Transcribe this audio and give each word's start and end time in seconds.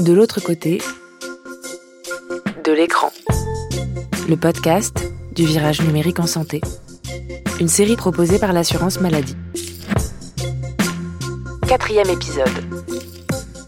De 0.00 0.12
l'autre 0.12 0.38
côté, 0.40 0.80
de 2.64 2.70
l'écran. 2.70 3.10
Le 4.28 4.36
podcast 4.36 4.96
du 5.34 5.44
virage 5.44 5.82
numérique 5.82 6.20
en 6.20 6.28
santé. 6.28 6.60
Une 7.58 7.66
série 7.66 7.96
proposée 7.96 8.38
par 8.38 8.52
l'assurance 8.52 9.00
maladie. 9.00 9.36
Quatrième 11.66 12.08
épisode. 12.10 12.46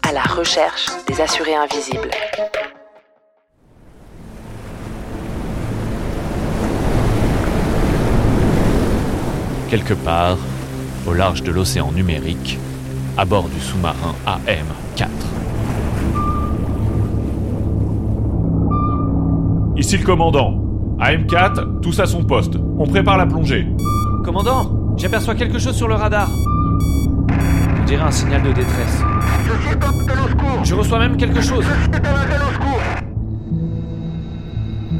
À 0.07 0.13
la 0.13 0.23
recherche 0.23 0.85
des 1.05 1.19
assurés 1.19 1.55
invisibles. 1.55 2.11
Quelque 9.69 9.93
part, 9.95 10.37
au 11.05 11.13
large 11.13 11.43
de 11.43 11.51
l'océan 11.51 11.91
numérique, 11.91 12.57
à 13.17 13.25
bord 13.25 13.49
du 13.49 13.59
sous-marin 13.59 14.15
AM4. 14.25 15.10
Ici 19.81 19.97
le 19.97 20.05
commandant. 20.05 20.63
AM4, 20.99 21.81
tous 21.81 21.99
à 21.99 22.05
son 22.05 22.23
poste. 22.23 22.53
On 22.77 22.85
prépare 22.85 23.17
la 23.17 23.25
plongée. 23.25 23.65
Commandant, 24.23 24.93
j'aperçois 24.95 25.33
quelque 25.33 25.57
chose 25.57 25.75
sur 25.75 25.87
le 25.87 25.95
radar. 25.95 26.29
On 26.29 27.83
dirait 27.85 28.03
un 28.03 28.11
signal 28.11 28.43
de 28.43 28.51
détresse. 28.51 29.01
Je 30.63 30.75
reçois 30.75 30.99
même 30.99 31.17
quelque 31.17 31.41
chose. 31.41 31.65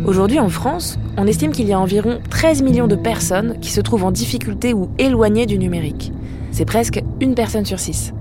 Aujourd'hui 0.03 0.39
en 0.39 0.49
France, 0.49 0.98
on 1.16 1.27
estime 1.27 1.52
qu'il 1.52 1.67
y 1.67 1.73
a 1.73 1.80
environ 1.80 2.17
13 2.31 2.63
millions 2.63 2.88
de 2.88 2.95
personnes 2.95 3.59
qui 3.61 3.70
se 3.70 3.81
trouvent 3.81 4.05
en 4.05 4.11
difficulté 4.11 4.73
ou 4.73 4.89
éloignées 4.98 5.45
du 5.45 5.59
numérique. 5.59 6.11
C'est 6.50 6.66
presque 6.66 7.03
une 7.20 7.36
personne 7.36 7.66
sur 7.66 7.77
six. 7.77 8.16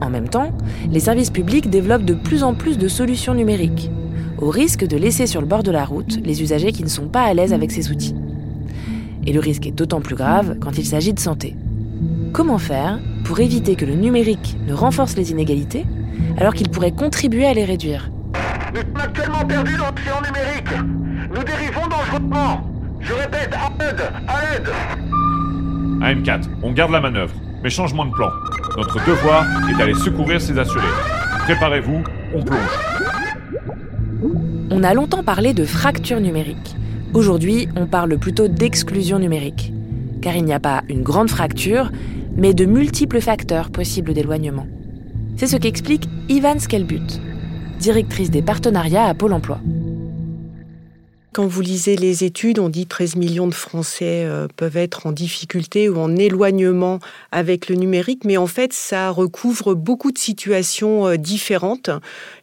En 0.00 0.10
même 0.10 0.28
temps, 0.28 0.52
les 0.92 1.00
services 1.00 1.30
publics 1.30 1.68
développent 1.68 2.04
de 2.04 2.14
plus 2.14 2.44
en 2.44 2.54
plus 2.54 2.78
de 2.78 2.86
solutions 2.86 3.34
numériques, 3.34 3.90
au 4.40 4.50
risque 4.50 4.86
de 4.86 4.96
laisser 4.96 5.26
sur 5.26 5.40
le 5.40 5.46
bord 5.46 5.62
de 5.62 5.70
la 5.70 5.84
route 5.84 6.18
les 6.24 6.42
usagers 6.42 6.72
qui 6.72 6.82
ne 6.82 6.88
sont 6.88 7.08
pas 7.08 7.22
à 7.22 7.34
l'aise 7.34 7.52
avec 7.52 7.72
ces 7.72 7.90
outils. 7.90 8.14
Et 9.26 9.32
le 9.32 9.40
risque 9.40 9.66
est 9.66 9.72
d'autant 9.72 10.00
plus 10.00 10.16
grave 10.16 10.56
quand 10.60 10.78
il 10.78 10.86
s'agit 10.86 11.12
de 11.12 11.20
santé. 11.20 11.56
Comment 12.32 12.58
faire 12.58 13.00
pour 13.24 13.40
éviter 13.40 13.74
que 13.74 13.84
le 13.84 13.94
numérique 13.94 14.56
ne 14.66 14.74
renforce 14.74 15.16
les 15.16 15.30
inégalités 15.32 15.84
alors 16.38 16.54
qu'il 16.54 16.70
pourrait 16.70 16.92
contribuer 16.92 17.46
à 17.46 17.54
les 17.54 17.64
réduire? 17.64 18.10
Nous 18.72 18.80
sommes 18.80 18.96
actuellement 18.96 19.44
perdus 19.44 19.76
dans 19.76 19.90
l'océan 19.90 20.20
numérique. 20.22 21.30
Nous 21.34 21.44
dérivons 21.44 21.88
dangereusement. 21.88 22.70
Je 23.00 23.12
répète, 23.12 23.54
à 23.54 23.84
l'aide, 23.84 24.02
à 24.28 24.40
l'aide. 24.42 24.68
AM4, 26.00 26.44
on 26.62 26.72
garde 26.72 26.92
la 26.92 27.00
manœuvre, 27.00 27.34
mais 27.62 27.70
changement 27.70 28.04
de 28.04 28.12
plan. 28.12 28.30
Notre 28.76 29.04
devoir 29.06 29.44
est 29.68 29.76
d'aller 29.76 29.94
secourir 29.94 30.40
ces 30.40 30.58
assurés. 30.58 30.84
Préparez-vous, 31.44 32.02
on 32.34 32.42
plonge. 32.42 32.87
On 34.70 34.82
a 34.82 34.94
longtemps 34.94 35.22
parlé 35.22 35.54
de 35.54 35.64
fracture 35.64 36.20
numérique. 36.20 36.76
Aujourd'hui, 37.14 37.68
on 37.76 37.86
parle 37.86 38.18
plutôt 38.18 38.48
d'exclusion 38.48 39.18
numérique. 39.18 39.72
Car 40.20 40.36
il 40.36 40.44
n'y 40.44 40.52
a 40.52 40.60
pas 40.60 40.82
une 40.88 41.02
grande 41.02 41.30
fracture, 41.30 41.90
mais 42.36 42.54
de 42.54 42.64
multiples 42.64 43.20
facteurs 43.20 43.70
possibles 43.70 44.14
d'éloignement. 44.14 44.66
C'est 45.36 45.46
ce 45.46 45.56
qu'explique 45.56 46.08
Ivan 46.28 46.58
Skelbut, 46.58 47.20
directrice 47.78 48.30
des 48.30 48.42
partenariats 48.42 49.04
à 49.04 49.14
Pôle 49.14 49.32
emploi. 49.32 49.60
Quand 51.38 51.46
vous 51.46 51.60
lisez 51.60 51.94
les 51.94 52.24
études, 52.24 52.58
on 52.58 52.68
dit 52.68 52.88
13 52.88 53.14
millions 53.14 53.46
de 53.46 53.54
Français 53.54 54.24
euh, 54.24 54.48
peuvent 54.56 54.76
être 54.76 55.06
en 55.06 55.12
difficulté 55.12 55.88
ou 55.88 55.96
en 55.96 56.16
éloignement 56.16 56.98
avec 57.30 57.68
le 57.68 57.76
numérique, 57.76 58.24
mais 58.24 58.36
en 58.36 58.48
fait, 58.48 58.72
ça 58.72 59.10
recouvre 59.10 59.74
beaucoup 59.74 60.10
de 60.10 60.18
situations 60.18 61.06
euh, 61.06 61.16
différentes. 61.16 61.90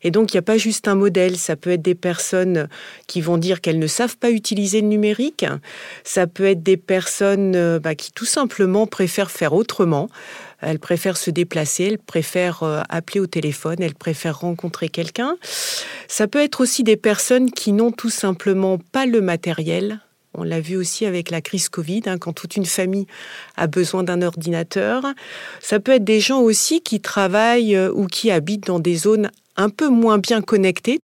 Et 0.02 0.12
donc, 0.12 0.32
il 0.32 0.38
n'y 0.38 0.40
a 0.40 0.44
pas 0.44 0.58
juste 0.58 0.88
un 0.88 0.96
modèle. 0.96 1.36
Ça 1.36 1.58
peut 1.58 1.72
être 1.72 1.82
des 1.82 1.94
personnes 1.94 2.70
qui 3.06 3.20
vont 3.20 3.38
dire 3.38 3.60
qu'elles 3.60 3.80
ne 3.80 3.88
savent 3.88 4.16
pas 4.16 4.32
utiliser 4.32 4.80
le 4.80 4.88
numérique. 4.88 5.46
Ça 6.06 6.26
peut 6.26 6.46
être 6.46 6.64
des 6.64 6.78
personnes 6.78 7.58
euh, 7.58 7.80
bah, 7.82 7.96
qui 7.96 8.14
tout 8.14 8.24
simplement 8.24 8.88
préfèrent 8.88 9.30
faire 9.30 9.52
autrement. 9.52 10.08
Elles 10.66 10.80
préfèrent 10.80 11.18
se 11.18 11.30
déplacer, 11.30 11.84
elles 11.84 12.00
préfèrent 12.00 12.84
appeler 12.90 13.20
au 13.20 13.28
téléphone, 13.28 13.78
elles 13.80 13.94
préfèrent 13.94 14.40
rencontrer 14.40 14.90
quelqu'un. 14.90 15.36
Ça 16.08 16.28
peut 16.28 16.42
être 16.42 16.60
aussi 16.60 16.84
des 16.84 16.98
personnes 16.98 17.52
qui 17.52 17.72
n'ont 17.72 17.92
tout 17.92 18.10
simplement 18.10 18.80
pas 18.92 19.06
le 19.06 19.22
matériel. 19.22 20.00
On 20.34 20.44
l'a 20.44 20.60
vu 20.60 20.76
aussi 20.76 21.06
avec 21.06 21.30
la 21.30 21.40
crise 21.40 21.70
Covid, 21.70 22.02
hein, 22.08 22.18
quand 22.18 22.34
toute 22.34 22.56
une 22.58 22.66
famille 22.66 23.06
a 23.56 23.68
besoin 23.68 24.04
d'un 24.04 24.24
ordinateur. 24.24 25.06
Ça 25.62 25.80
peut 25.80 25.94
être 25.94 26.04
des 26.04 26.20
gens 26.20 26.42
aussi 26.42 26.82
qui 26.82 27.00
travaillent 27.00 27.78
ou 27.94 28.08
qui 28.08 28.32
habitent 28.32 28.66
dans 28.66 28.80
des 28.80 28.96
zones 28.96 29.30
un 29.56 29.70
peu 29.70 29.88
moins 29.88 30.18
bien 30.18 30.42
connectées. 30.42 31.00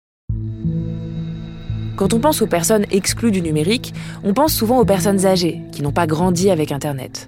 Quand 1.97 2.15
on 2.15 2.21
pense 2.21 2.43
aux 2.43 2.47
personnes 2.47 2.87
exclues 2.93 3.33
du 3.33 3.43
numérique, 3.43 3.93
on 4.23 4.33
pense 4.33 4.55
souvent 4.55 4.79
aux 4.79 4.85
personnes 4.85 5.27
âgées 5.27 5.61
qui 5.73 5.83
n'ont 5.83 5.93
pas 5.93 6.07
grandi 6.07 6.49
avec 6.49 6.71
Internet. 6.71 7.27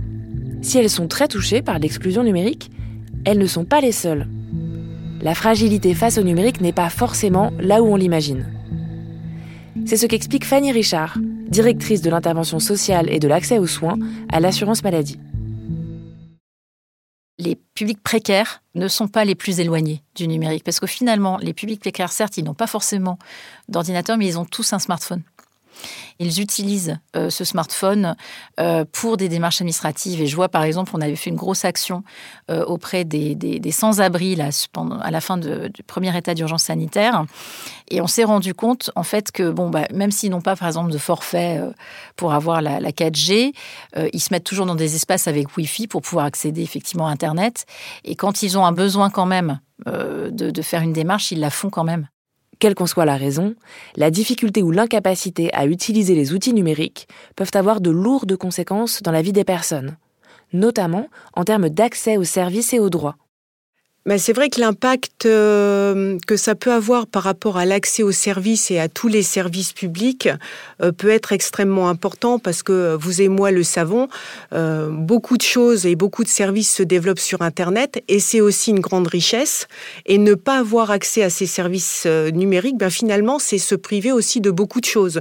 Si 0.62 0.78
elles 0.78 0.90
sont 0.90 1.08
très 1.08 1.28
touchées 1.28 1.62
par 1.62 1.78
l'exclusion 1.78 2.22
numérique, 2.22 2.70
elles 3.24 3.38
ne 3.38 3.46
sont 3.46 3.64
pas 3.64 3.80
les 3.80 3.92
seules. 3.92 4.28
La 5.22 5.34
fragilité 5.34 5.94
face 5.94 6.18
au 6.18 6.22
numérique 6.22 6.60
n'est 6.60 6.72
pas 6.72 6.90
forcément 6.90 7.52
là 7.58 7.82
où 7.82 7.86
on 7.86 7.96
l'imagine. 7.96 8.46
C'est 9.86 9.96
ce 9.96 10.06
qu'explique 10.06 10.44
Fanny 10.44 10.72
Richard, 10.72 11.18
directrice 11.48 12.02
de 12.02 12.10
l'intervention 12.10 12.58
sociale 12.58 13.10
et 13.10 13.18
de 13.18 13.28
l'accès 13.28 13.58
aux 13.58 13.66
soins 13.66 13.98
à 14.30 14.40
l'assurance 14.40 14.82
maladie. 14.82 15.18
Les 17.38 17.56
publics 17.74 18.02
précaires 18.02 18.62
ne 18.74 18.86
sont 18.86 19.08
pas 19.08 19.24
les 19.24 19.34
plus 19.34 19.60
éloignés 19.60 20.02
du 20.14 20.28
numérique 20.28 20.64
parce 20.64 20.78
que 20.78 20.86
finalement, 20.86 21.38
les 21.38 21.54
publics 21.54 21.80
précaires, 21.80 22.12
certes, 22.12 22.36
ils 22.36 22.44
n'ont 22.44 22.54
pas 22.54 22.66
forcément 22.66 23.18
d'ordinateur, 23.68 24.18
mais 24.18 24.26
ils 24.26 24.38
ont 24.38 24.44
tous 24.44 24.74
un 24.74 24.78
smartphone. 24.78 25.22
Ils 26.18 26.40
utilisent 26.40 26.98
euh, 27.16 27.30
ce 27.30 27.44
smartphone 27.44 28.14
euh, 28.60 28.84
pour 28.92 29.16
des 29.16 29.28
démarches 29.28 29.60
administratives. 29.60 30.20
Et 30.20 30.26
je 30.26 30.36
vois, 30.36 30.50
par 30.50 30.64
exemple, 30.64 30.92
on 30.94 31.00
avait 31.00 31.16
fait 31.16 31.30
une 31.30 31.36
grosse 31.36 31.64
action 31.64 32.04
euh, 32.50 32.64
auprès 32.64 33.04
des, 33.04 33.60
sans-abri 33.72 34.38
à 34.40 35.10
la 35.10 35.20
fin 35.20 35.38
du 35.38 35.82
premier 35.86 36.16
état 36.16 36.34
d'urgence 36.34 36.64
sanitaire. 36.64 37.24
Et 37.88 38.00
on 38.00 38.06
s'est 38.06 38.24
rendu 38.24 38.54
compte, 38.54 38.90
en 38.96 39.02
fait, 39.02 39.32
que 39.32 39.50
bon, 39.50 39.70
bah, 39.70 39.86
même 39.92 40.10
s'ils 40.10 40.30
n'ont 40.30 40.42
pas, 40.42 40.56
par 40.56 40.68
exemple, 40.68 40.92
de 40.92 40.98
forfait 40.98 41.60
pour 42.16 42.34
avoir 42.34 42.60
la, 42.60 42.80
la 42.80 42.90
4G, 42.90 43.52
ils 44.12 44.20
se 44.20 44.28
mettent 44.32 44.44
toujours 44.44 44.66
dans 44.66 44.74
des 44.74 44.96
espaces 44.96 45.26
avec 45.26 45.56
Wi-Fi 45.56 45.86
pour 45.86 46.02
pouvoir 46.02 46.26
accéder 46.26 46.62
effectivement 46.62 47.06
à 47.06 47.10
Internet. 47.10 47.64
Et 48.04 48.14
quand 48.14 48.42
ils 48.42 48.58
ont 48.58 48.66
un 48.66 48.72
besoin 48.72 49.10
quand 49.10 49.26
même 49.26 49.60
de 49.86 50.62
faire 50.62 50.82
une 50.82 50.92
démarche, 50.92 51.32
ils 51.32 51.40
la 51.40 51.50
font 51.50 51.70
quand 51.70 51.84
même 51.84 52.08
quelle 52.60 52.76
qu'en 52.76 52.86
soit 52.86 53.04
la 53.04 53.16
raison, 53.16 53.56
la 53.96 54.12
difficulté 54.12 54.62
ou 54.62 54.70
l'incapacité 54.70 55.52
à 55.54 55.66
utiliser 55.66 56.14
les 56.14 56.32
outils 56.32 56.52
numériques 56.52 57.08
peuvent 57.34 57.50
avoir 57.54 57.80
de 57.80 57.90
lourdes 57.90 58.36
conséquences 58.36 59.02
dans 59.02 59.10
la 59.10 59.22
vie 59.22 59.32
des 59.32 59.44
personnes, 59.44 59.96
notamment 60.52 61.08
en 61.34 61.44
termes 61.44 61.70
d'accès 61.70 62.16
aux 62.16 62.24
services 62.24 62.72
et 62.72 62.78
aux 62.78 62.90
droits. 62.90 63.16
Mais 64.06 64.16
c'est 64.16 64.32
vrai 64.32 64.48
que 64.48 64.58
l'impact 64.58 65.26
euh, 65.26 66.18
que 66.26 66.36
ça 66.36 66.54
peut 66.54 66.72
avoir 66.72 67.06
par 67.06 67.22
rapport 67.22 67.58
à 67.58 67.66
l'accès 67.66 68.02
aux 68.02 68.12
services 68.12 68.70
et 68.70 68.78
à 68.78 68.88
tous 68.88 69.08
les 69.08 69.22
services 69.22 69.74
publics 69.74 70.28
euh, 70.82 70.90
peut 70.90 71.10
être 71.10 71.32
extrêmement 71.32 71.90
important 71.90 72.38
parce 72.38 72.62
que 72.62 72.96
vous 72.98 73.20
et 73.20 73.28
moi 73.28 73.50
le 73.50 73.62
savons, 73.62 74.08
euh, 74.54 74.88
beaucoup 74.90 75.36
de 75.36 75.42
choses 75.42 75.84
et 75.84 75.96
beaucoup 75.96 76.24
de 76.24 76.30
services 76.30 76.74
se 76.74 76.82
développent 76.82 77.18
sur 77.18 77.42
Internet 77.42 78.02
et 78.08 78.20
c'est 78.20 78.40
aussi 78.40 78.70
une 78.70 78.80
grande 78.80 79.06
richesse. 79.06 79.68
Et 80.06 80.16
ne 80.16 80.32
pas 80.32 80.58
avoir 80.58 80.90
accès 80.90 81.22
à 81.22 81.28
ces 81.28 81.46
services 81.46 82.06
numériques, 82.06 82.78
ben 82.78 82.90
finalement, 82.90 83.38
c'est 83.38 83.58
se 83.58 83.74
priver 83.74 84.12
aussi 84.12 84.40
de 84.40 84.50
beaucoup 84.50 84.80
de 84.80 84.86
choses 84.86 85.20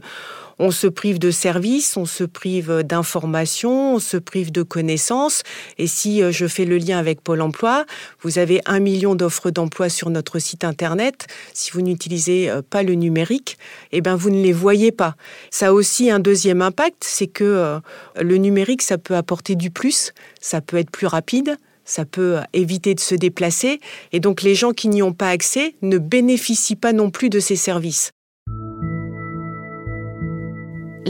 on 0.59 0.71
se 0.71 0.87
prive 0.87 1.19
de 1.19 1.31
services, 1.31 1.97
on 1.97 2.05
se 2.05 2.25
prive 2.25 2.83
d'informations, 2.83 3.95
on 3.95 3.99
se 3.99 4.17
prive 4.17 4.51
de 4.51 4.61
connaissances. 4.61 5.43
Et 5.77 5.87
si 5.87 6.21
euh, 6.21 6.31
je 6.31 6.47
fais 6.47 6.65
le 6.65 6.77
lien 6.77 6.99
avec 6.99 7.21
Pôle 7.21 7.41
Emploi, 7.41 7.85
vous 8.21 8.37
avez 8.37 8.61
un 8.65 8.79
million 8.79 9.15
d'offres 9.15 9.49
d'emploi 9.49 9.89
sur 9.89 10.09
notre 10.09 10.37
site 10.39 10.65
internet. 10.65 11.27
Si 11.53 11.71
vous 11.71 11.81
n'utilisez 11.81 12.49
euh, 12.49 12.61
pas 12.61 12.83
le 12.83 12.93
numérique, 12.93 13.57
eh 13.91 14.01
ben 14.01 14.15
vous 14.15 14.29
ne 14.29 14.41
les 14.41 14.53
voyez 14.53 14.91
pas. 14.91 15.15
Ça 15.49 15.69
a 15.69 15.71
aussi 15.71 16.11
un 16.11 16.19
deuxième 16.19 16.61
impact, 16.61 17.03
c'est 17.05 17.27
que 17.27 17.43
euh, 17.43 17.79
le 18.19 18.35
numérique, 18.35 18.81
ça 18.81 18.97
peut 18.97 19.15
apporter 19.15 19.55
du 19.55 19.71
plus, 19.71 20.13
ça 20.41 20.59
peut 20.59 20.77
être 20.77 20.91
plus 20.91 21.07
rapide, 21.07 21.55
ça 21.85 22.05
peut 22.05 22.37
éviter 22.53 22.93
de 22.93 22.99
se 22.99 23.15
déplacer, 23.15 23.79
et 24.11 24.19
donc 24.19 24.43
les 24.43 24.53
gens 24.53 24.71
qui 24.71 24.89
n'y 24.89 25.01
ont 25.01 25.13
pas 25.13 25.29
accès 25.29 25.73
ne 25.81 25.97
bénéficient 25.97 26.75
pas 26.75 26.93
non 26.93 27.09
plus 27.09 27.29
de 27.29 27.39
ces 27.39 27.55
services. 27.55 28.11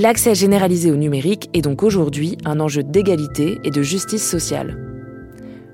L'accès 0.01 0.33
généralisé 0.33 0.91
au 0.91 0.95
numérique 0.95 1.49
est 1.53 1.61
donc 1.61 1.83
aujourd'hui 1.83 2.37
un 2.45 2.61
enjeu 2.61 2.83
d'égalité 2.83 3.59
et 3.65 3.69
de 3.69 3.81
justice 3.81 4.25
sociale. 4.25 4.77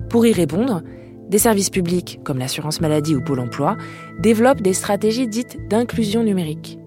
Pour 0.09 0.25
y 0.25 0.33
répondre, 0.33 0.81
des 1.29 1.37
services 1.37 1.69
publics 1.69 2.19
comme 2.23 2.39
l'assurance 2.39 2.81
maladie 2.81 3.13
ou 3.13 3.23
Pôle 3.23 3.39
emploi 3.39 3.77
développent 4.17 4.61
des 4.61 4.73
stratégies 4.73 5.27
dites 5.27 5.59
d'inclusion 5.69 6.23
numérique. 6.23 6.79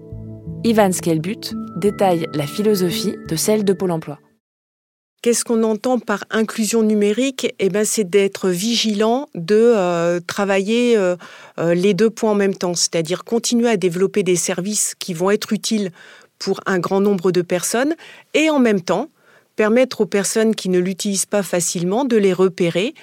Ivan 0.65 0.91
Skelbut 0.91 1.55
détaille 1.77 2.27
la 2.33 2.45
philosophie 2.45 3.15
de 3.29 3.37
celle 3.37 3.63
de 3.63 3.71
Pôle 3.71 3.91
emploi. 3.91 4.19
Qu'est-ce 5.21 5.43
qu'on 5.43 5.63
entend 5.63 5.99
par 5.99 6.23
inclusion 6.29 6.81
numérique? 6.81 7.53
Eh 7.59 7.67
ben, 7.67 7.83
c'est 7.83 8.09
d'être 8.09 8.47
vigilant, 8.47 9.27
de 9.35 9.55
euh, 9.55 10.21
travailler 10.25 10.95
euh, 10.95 11.17
euh, 11.59 11.73
les 11.73 11.93
deux 11.93 12.09
points 12.09 12.31
en 12.31 12.35
même 12.35 12.55
temps, 12.55 12.73
c'est-à-dire 12.73 13.25
continuer 13.25 13.67
à 13.67 13.75
développer 13.75 14.23
des 14.23 14.37
services 14.37 14.95
qui 14.97 15.13
vont 15.13 15.29
être 15.29 15.51
utiles 15.51 15.91
pour 16.39 16.61
un 16.65 16.79
grand 16.79 17.01
nombre 17.01 17.31
de 17.31 17.41
personnes 17.41 17.95
et 18.33 18.49
en 18.49 18.59
même 18.59 18.81
temps 18.81 19.09
permettre 19.55 20.01
aux 20.01 20.05
personnes 20.05 20.55
qui 20.55 20.69
ne 20.69 20.79
l'utilisent 20.79 21.25
pas 21.25 21.43
facilement 21.43 22.05
de 22.05 22.15
les 22.15 22.33
repérer, 22.33 22.93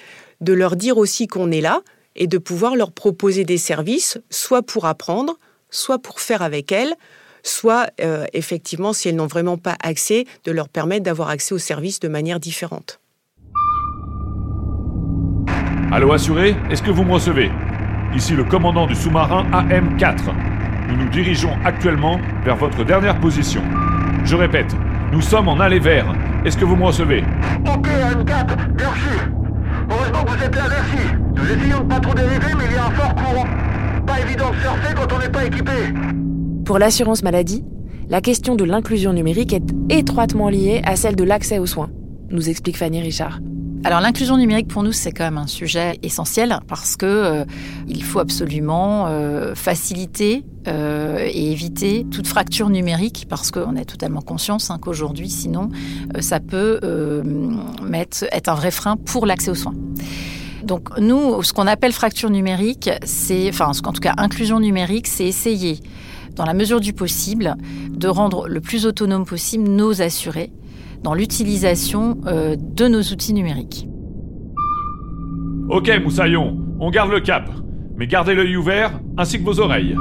de 0.41 0.53
leur 0.53 0.75
dire 0.75 0.97
aussi 0.97 1.27
qu'on 1.27 1.51
est 1.51 1.61
là 1.61 1.81
et 2.15 2.25
de 2.25 2.39
pouvoir 2.39 2.75
leur 2.75 2.91
proposer 2.91 3.45
des 3.45 3.59
services, 3.59 4.17
soit 4.31 4.63
pour 4.63 4.85
apprendre, 4.85 5.37
soit 5.69 5.99
pour 5.99 6.19
faire 6.19 6.41
avec 6.41 6.71
elles, 6.71 6.95
soit 7.43 7.91
euh, 8.01 8.25
effectivement, 8.33 8.91
si 8.91 9.07
elles 9.07 9.15
n'ont 9.15 9.27
vraiment 9.27 9.57
pas 9.57 9.75
accès, 9.83 10.25
de 10.43 10.51
leur 10.51 10.67
permettre 10.67 11.03
d'avoir 11.03 11.29
accès 11.29 11.53
aux 11.53 11.59
services 11.59 11.99
de 11.99 12.07
manière 12.07 12.39
différente. 12.39 12.99
Allô 15.91 16.11
assuré, 16.11 16.55
est-ce 16.69 16.81
que 16.81 16.91
vous 16.91 17.03
me 17.03 17.13
recevez? 17.13 17.49
Ici 18.15 18.33
le 18.33 18.43
commandant 18.43 18.87
du 18.87 18.95
sous-marin 18.95 19.45
AM4. 19.51 20.56
Nous 20.87 20.95
nous 20.95 21.09
dirigeons 21.09 21.51
actuellement 21.65 22.19
vers 22.43 22.55
votre 22.55 22.83
dernière 22.83 23.19
position. 23.19 23.61
Je 24.23 24.35
répète, 24.35 24.75
nous 25.11 25.21
sommes 25.21 25.47
en 25.47 25.59
allée 25.59 25.79
vers. 25.79 26.05
Est-ce 26.45 26.57
que 26.57 26.65
vous 26.65 26.75
me 26.75 26.85
recevez? 26.85 27.23
Ok, 27.65 27.87
AM4, 27.87 28.57
merci. 28.77 29.01
Heureusement 29.89 30.23
que 30.23 30.31
vous 30.31 30.43
êtes 30.43 30.55
là, 30.55 30.63
merci. 30.69 31.15
Nous 31.35 31.51
essayons 31.51 31.79
de 31.79 31.87
pas 31.87 31.99
trop 31.99 32.13
dériver, 32.13 32.53
mais 32.57 32.65
il 32.69 32.75
y 32.75 32.77
a 32.77 32.85
un 32.85 32.91
fort 32.91 33.15
courant. 33.15 33.45
Pas 34.05 34.19
évident 34.21 34.51
de 34.51 34.55
surfer 34.55 34.93
quand 34.95 35.13
on 35.15 35.19
n'est 35.19 35.29
pas 35.29 35.45
équipé. 35.45 35.71
Pour 36.65 36.79
l'assurance 36.79 37.23
maladie, 37.23 37.63
la 38.09 38.21
question 38.21 38.55
de 38.55 38.63
l'inclusion 38.63 39.11
numérique 39.13 39.53
est 39.53 39.73
étroitement 39.89 40.49
liée 40.49 40.81
à 40.85 40.95
celle 40.95 41.15
de 41.15 41.23
l'accès 41.23 41.59
aux 41.59 41.65
soins, 41.65 41.89
nous 42.29 42.49
explique 42.49 42.77
Fanny 42.77 43.01
Richard. 43.01 43.39
Alors 43.83 44.01
l'inclusion 44.01 44.37
numérique 44.37 44.67
pour 44.67 44.83
nous 44.83 44.91
c'est 44.91 45.11
quand 45.11 45.23
même 45.23 45.37
un 45.37 45.47
sujet 45.47 45.99
essentiel 46.03 46.59
parce 46.67 46.97
que 46.97 47.05
euh, 47.05 47.45
il 47.87 48.03
faut 48.03 48.19
absolument 48.19 49.05
euh, 49.07 49.55
faciliter 49.55 50.43
euh, 50.67 51.25
et 51.31 51.51
éviter 51.51 52.05
toute 52.11 52.27
fracture 52.27 52.69
numérique 52.69 53.27
parce 53.29 53.51
qu'on 53.51 53.75
est 53.75 53.85
totalement 53.85 54.21
conscience 54.21 54.71
hein, 54.71 54.79
qu'aujourd'hui 54.81 55.29
sinon 55.29 55.69
ça 56.19 56.39
peut 56.39 56.79
mettre, 57.81 58.25
être 58.31 58.49
un 58.49 58.55
vrai 58.55 58.71
frein 58.71 58.97
pour 58.97 59.25
l'accès 59.25 59.51
aux 59.51 59.55
soins. 59.55 59.75
Donc 60.63 60.97
nous, 60.97 61.41
ce 61.43 61.53
qu'on 61.53 61.67
appelle 61.67 61.93
fracture 61.93 62.29
numérique, 62.29 62.89
c'est, 63.05 63.47
enfin 63.49 63.71
en 63.71 63.93
tout 63.93 64.01
cas 64.01 64.13
inclusion 64.17 64.59
numérique, 64.59 65.07
c'est 65.07 65.25
essayer 65.25 65.79
dans 66.35 66.45
la 66.45 66.53
mesure 66.53 66.79
du 66.79 66.93
possible, 66.93 67.55
de 67.89 68.07
rendre 68.07 68.47
le 68.47 68.59
plus 68.59 68.85
autonome 68.85 69.25
possible 69.25 69.69
nos 69.69 70.01
assurés 70.01 70.51
dans 71.03 71.13
l'utilisation 71.13 72.17
euh, 72.25 72.55
de 72.57 72.87
nos 72.87 73.01
outils 73.01 73.33
numériques. 73.33 73.87
Ok, 75.69 75.91
Moussaillon, 76.03 76.57
on 76.79 76.89
garde 76.89 77.11
le 77.11 77.19
cap, 77.19 77.49
mais 77.97 78.07
gardez 78.07 78.35
l'œil 78.35 78.55
ouvert 78.55 78.99
ainsi 79.17 79.39
que 79.39 79.43
vos 79.43 79.59
oreilles. 79.59 79.95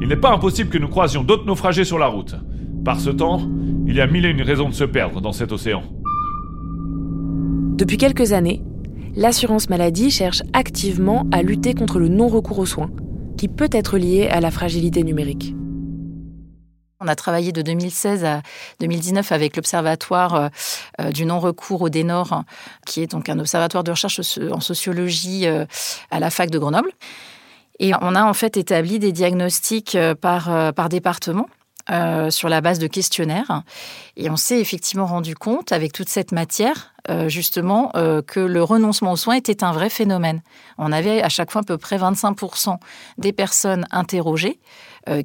Il 0.00 0.08
n'est 0.08 0.16
pas 0.16 0.32
impossible 0.32 0.70
que 0.70 0.78
nous 0.78 0.88
croisions 0.88 1.22
d'autres 1.22 1.46
naufragés 1.46 1.84
sur 1.84 1.98
la 1.98 2.06
route. 2.06 2.34
Par 2.84 3.00
ce 3.00 3.10
temps, 3.10 3.40
il 3.86 3.96
y 3.96 4.00
a 4.00 4.06
mille 4.06 4.26
et 4.26 4.30
une 4.30 4.42
raisons 4.42 4.68
de 4.68 4.74
se 4.74 4.84
perdre 4.84 5.20
dans 5.20 5.32
cet 5.32 5.52
océan. 5.52 5.82
Depuis 7.76 7.96
quelques 7.96 8.32
années, 8.32 8.62
l'assurance 9.16 9.68
maladie 9.68 10.10
cherche 10.10 10.42
activement 10.52 11.26
à 11.32 11.42
lutter 11.42 11.74
contre 11.74 11.98
le 11.98 12.08
non-recours 12.08 12.58
aux 12.58 12.66
soins, 12.66 12.90
qui 13.36 13.48
peut 13.48 13.70
être 13.72 13.98
lié 13.98 14.28
à 14.28 14.40
la 14.40 14.50
fragilité 14.50 15.02
numérique. 15.02 15.54
On 17.02 17.08
a 17.08 17.16
travaillé 17.16 17.50
de 17.50 17.62
2016 17.62 18.24
à 18.24 18.42
2019 18.78 19.32
avec 19.32 19.56
l'Observatoire 19.56 20.34
euh, 20.34 20.48
euh, 21.00 21.10
du 21.10 21.24
non-recours 21.24 21.82
au 21.82 21.88
Dénor, 21.88 22.44
qui 22.86 23.02
est 23.02 23.08
donc 23.08 23.28
un 23.28 23.40
observatoire 23.40 23.82
de 23.82 23.90
recherche 23.90 24.20
en 24.52 24.60
sociologie 24.60 25.48
euh, 25.48 25.64
à 26.12 26.20
la 26.20 26.30
fac 26.30 26.48
de 26.48 26.58
Grenoble. 26.58 26.92
Et 27.80 27.92
on 28.00 28.14
a 28.14 28.22
en 28.22 28.34
fait 28.34 28.56
établi 28.56 29.00
des 29.00 29.10
diagnostics 29.10 29.98
par, 30.20 30.72
par 30.74 30.88
département. 30.88 31.48
sur 32.30 32.48
la 32.48 32.60
base 32.60 32.78
de 32.78 32.86
questionnaires. 32.86 33.64
Et 34.16 34.30
on 34.30 34.36
s'est 34.36 34.60
effectivement 34.60 35.06
rendu 35.06 35.34
compte, 35.34 35.72
avec 35.72 35.92
toute 35.92 36.08
cette 36.08 36.30
matière, 36.30 36.94
justement, 37.26 37.90
que 38.26 38.38
le 38.38 38.62
renoncement 38.62 39.12
aux 39.12 39.16
soins 39.16 39.34
était 39.34 39.64
un 39.64 39.72
vrai 39.72 39.88
phénomène. 39.88 40.42
On 40.78 40.92
avait 40.92 41.22
à 41.22 41.28
chaque 41.28 41.50
fois 41.50 41.62
à 41.62 41.64
peu 41.64 41.78
près 41.78 41.96
25% 41.96 42.76
des 43.18 43.32
personnes 43.32 43.84
interrogées 43.90 44.60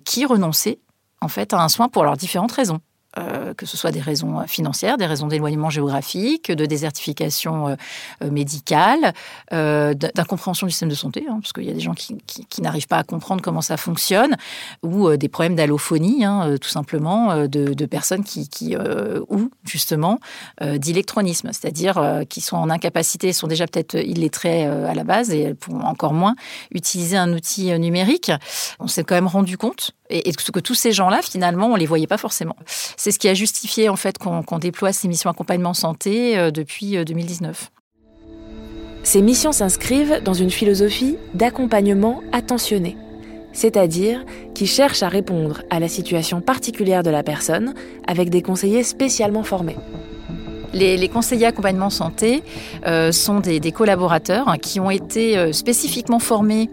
qui 0.04 0.26
renonçaient 0.26 0.80
en 1.22 1.28
fait 1.28 1.54
un 1.54 1.70
soin 1.70 1.90
pour 1.90 2.04
leurs 2.04 2.18
différentes 2.18 2.52
raisons. 2.52 2.80
Euh, 3.18 3.54
que 3.54 3.66
ce 3.66 3.78
soit 3.78 3.92
des 3.92 4.02
raisons 4.02 4.42
financières, 4.48 4.98
des 4.98 5.06
raisons 5.06 5.28
d'éloignement 5.28 5.70
géographique, 5.70 6.52
de 6.52 6.66
désertification 6.66 7.70
euh, 7.70 7.76
euh, 8.24 8.30
médicale, 8.30 9.14
d'incompréhension 9.52 10.68
du 10.68 10.72
système 10.72 10.90
de 10.90 10.96
santé, 10.96 11.26
hein, 11.30 11.40
parce 11.42 11.54
qu'il 11.54 11.64
y 11.64 11.70
a 11.70 11.74
des 11.74 11.80
gens 11.80 11.94
qui, 11.94 12.62
n'arrivent 12.62 12.88
pas 12.88 12.98
à 12.98 13.04
comprendre 13.04 13.42
comment 13.42 13.62
ça 13.62 13.78
fonctionne, 13.78 14.36
ou 14.84 15.16
des 15.16 15.30
problèmes 15.30 15.56
d'allophonie, 15.56 16.26
hein, 16.26 16.56
tout 16.60 16.70
simplement, 16.70 17.48
de, 17.48 17.86
personnes 17.86 18.24
qui, 18.24 18.76
ou 19.30 19.50
justement 19.64 20.20
d'électronisme, 20.62 21.50
c'est-à-dire 21.54 22.24
qui 22.30 22.42
sont 22.42 22.58
en 22.58 22.70
incapacité, 22.70 23.32
sont 23.34 23.48
déjà 23.48 23.68
peut-être 23.68 23.96
illettrés 23.96 24.66
à 24.66 24.94
la 24.94 25.04
base 25.04 25.32
et 25.32 25.54
pourront 25.54 25.82
encore 25.82 26.14
moins 26.14 26.36
utiliser 26.72 27.18
un 27.18 27.32
outil 27.34 27.78
numérique. 27.80 28.32
On 28.80 28.88
s'est 28.88 29.04
quand 29.04 29.16
même 29.16 29.28
rendu 29.28 29.58
compte 29.58 29.94
et, 30.10 30.32
que 30.32 30.60
tous 30.60 30.76
ces 30.76 30.92
gens-là, 30.92 31.22
finalement, 31.22 31.68
on 31.68 31.76
les 31.76 31.86
voyait 31.86 32.08
pas 32.08 32.18
forcément. 32.18 32.56
C'est 33.08 33.12
ce 33.12 33.20
qui 33.20 33.30
a 33.30 33.34
justifié 33.34 33.88
en 33.88 33.96
fait 33.96 34.18
qu'on 34.18 34.60
déploie 34.60 34.92
ces 34.92 35.08
missions 35.08 35.30
accompagnement 35.30 35.74
santé 35.74 36.38
euh, 36.38 36.52
depuis 36.52 37.02
2019. 37.06 37.72
Euh, 37.72 38.34
ces 39.04 39.22
missions 39.22 39.54
s'inscrivent 39.54 40.22
dans 40.26 40.34
une 40.34 40.50
philosophie 40.50 41.16
d'accompagnement 41.34 42.22
attentionné, 42.34 42.98
c'est-à-dire 43.54 44.26
qui 44.54 44.68
cherche 44.68 45.04
à 45.04 45.08
répondre 45.08 45.62
à 45.70 45.80
la 45.80 45.88
situation 45.88 46.42
particulière 46.42 47.02
de 47.02 47.10
la 47.10 47.24
personne 47.24 47.76
avec 48.08 48.30
des 48.30 48.42
conseillers 48.42 48.84
spécialement 48.84 49.44
formés. 49.44 49.78
Les, 50.74 51.08
conseillers 51.10 51.46
accompagnement 51.46 51.90
santé 51.90 52.44
euh, 52.86 53.12
sont 53.12 53.40
des, 53.40 53.72
collaborateurs 53.72 54.56
qui 54.62 54.80
ont 54.80 54.90
été 54.90 55.38
euh, 55.38 55.52
spécifiquement 55.52 56.20
formés 56.20 56.70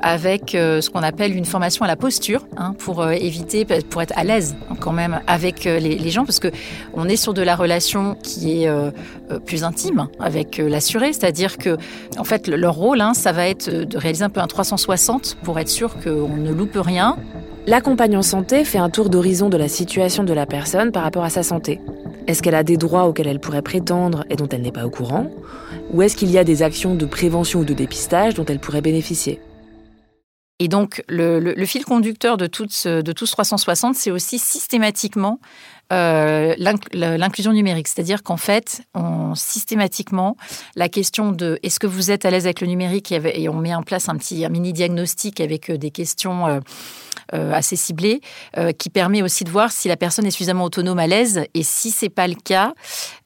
avec 0.00 0.54
euh, 0.54 0.80
ce 0.80 0.90
qu'on 0.90 1.02
appelle 1.02 1.34
une 1.34 1.44
formation 1.44 1.84
à 1.84 1.88
la 1.88 1.96
posture 1.96 2.46
hein, 2.56 2.74
pour 2.78 3.08
éviter, 3.10 3.64
pour 3.64 4.02
être 4.02 4.12
à 4.16 4.24
l'aise 4.24 4.56
hein, 4.70 4.74
quand 4.78 4.92
même 4.92 5.20
avec 5.26 5.64
les, 5.64 6.10
gens, 6.10 6.24
parce 6.24 6.40
que 6.40 6.48
on 6.94 7.08
est 7.08 7.16
sur 7.16 7.34
de 7.34 7.42
la 7.42 7.56
relation 7.56 8.16
qui 8.22 8.64
est 8.64 8.70
plus 9.44 9.64
intime 9.64 10.08
avec 10.20 10.58
l'assuré, 10.58 11.12
c'est-à-dire 11.12 11.58
que 11.58 11.76
en 12.18 12.24
fait 12.24 12.48
leur 12.48 12.74
rôle, 12.74 13.00
hein, 13.00 13.14
ça 13.14 13.32
va 13.32 13.48
être 13.48 13.70
de 13.70 13.98
réaliser 13.98 14.24
un 14.24 14.30
peu 14.30 14.40
un 14.40 14.46
360 14.46 15.38
pour 15.42 15.58
être 15.58 15.68
sûr 15.68 15.94
qu'on 16.00 16.36
ne 16.36 16.52
loupe 16.52 16.78
rien. 16.80 17.16
L'accompagnant 17.66 18.22
santé 18.22 18.64
fait 18.64 18.78
un 18.78 18.88
tour 18.88 19.10
d'horizon 19.10 19.50
de 19.50 19.58
la 19.58 19.68
situation 19.68 20.24
de 20.24 20.32
la 20.32 20.46
personne 20.46 20.90
par 20.90 21.02
rapport 21.02 21.24
à 21.24 21.30
sa 21.30 21.42
santé. 21.42 21.80
Est-ce 22.28 22.42
qu'elle 22.42 22.54
a 22.54 22.62
des 22.62 22.76
droits 22.76 23.06
auxquels 23.08 23.26
elle 23.26 23.40
pourrait 23.40 23.62
prétendre 23.62 24.26
et 24.28 24.36
dont 24.36 24.48
elle 24.50 24.60
n'est 24.60 24.70
pas 24.70 24.84
au 24.84 24.90
courant? 24.90 25.30
Ou 25.94 26.02
est-ce 26.02 26.14
qu'il 26.14 26.30
y 26.30 26.36
a 26.36 26.44
des 26.44 26.62
actions 26.62 26.94
de 26.94 27.06
prévention 27.06 27.60
ou 27.60 27.64
de 27.64 27.72
dépistage 27.72 28.34
dont 28.34 28.44
elle 28.44 28.58
pourrait 28.58 28.82
bénéficier? 28.82 29.40
Et 30.58 30.68
donc, 30.68 31.02
le, 31.08 31.64
fil 31.64 31.86
conducteur 31.86 32.36
de, 32.36 32.46
tout 32.46 32.66
ce, 32.68 33.00
de 33.00 33.12
360, 33.12 33.94
c'est 33.94 34.10
aussi 34.10 34.38
systématiquement 34.38 35.40
euh, 35.92 36.54
l'inclusion 36.58 37.52
numérique. 37.52 37.88
C'est-à-dire 37.88 38.22
qu'en 38.22 38.36
fait, 38.36 38.82
on, 38.94 39.34
systématiquement, 39.34 40.36
la 40.76 40.88
question 40.88 41.32
de 41.32 41.58
est-ce 41.62 41.80
que 41.80 41.86
vous 41.86 42.10
êtes 42.10 42.24
à 42.24 42.30
l'aise 42.30 42.44
avec 42.44 42.60
le 42.60 42.66
numérique 42.66 43.12
et, 43.12 43.48
on 43.48 43.54
met 43.54 43.74
en 43.74 43.82
place 43.82 44.08
un 44.08 44.16
petit 44.16 44.46
mini 44.48 44.72
diagnostic 44.72 45.40
avec 45.40 45.70
euh, 45.70 45.78
des 45.78 45.90
questions 45.90 46.62
euh, 47.34 47.52
assez 47.52 47.76
ciblé, 47.76 48.22
euh, 48.56 48.72
qui 48.72 48.88
permet 48.88 49.22
aussi 49.22 49.44
de 49.44 49.50
voir 49.50 49.70
si 49.70 49.86
la 49.88 49.98
personne 49.98 50.24
est 50.24 50.30
suffisamment 50.30 50.64
autonome 50.64 50.98
à 50.98 51.06
l'aise 51.06 51.42
et 51.52 51.62
si 51.62 51.90
c'est 51.90 52.08
pas 52.08 52.26
le 52.26 52.34
cas, 52.34 52.74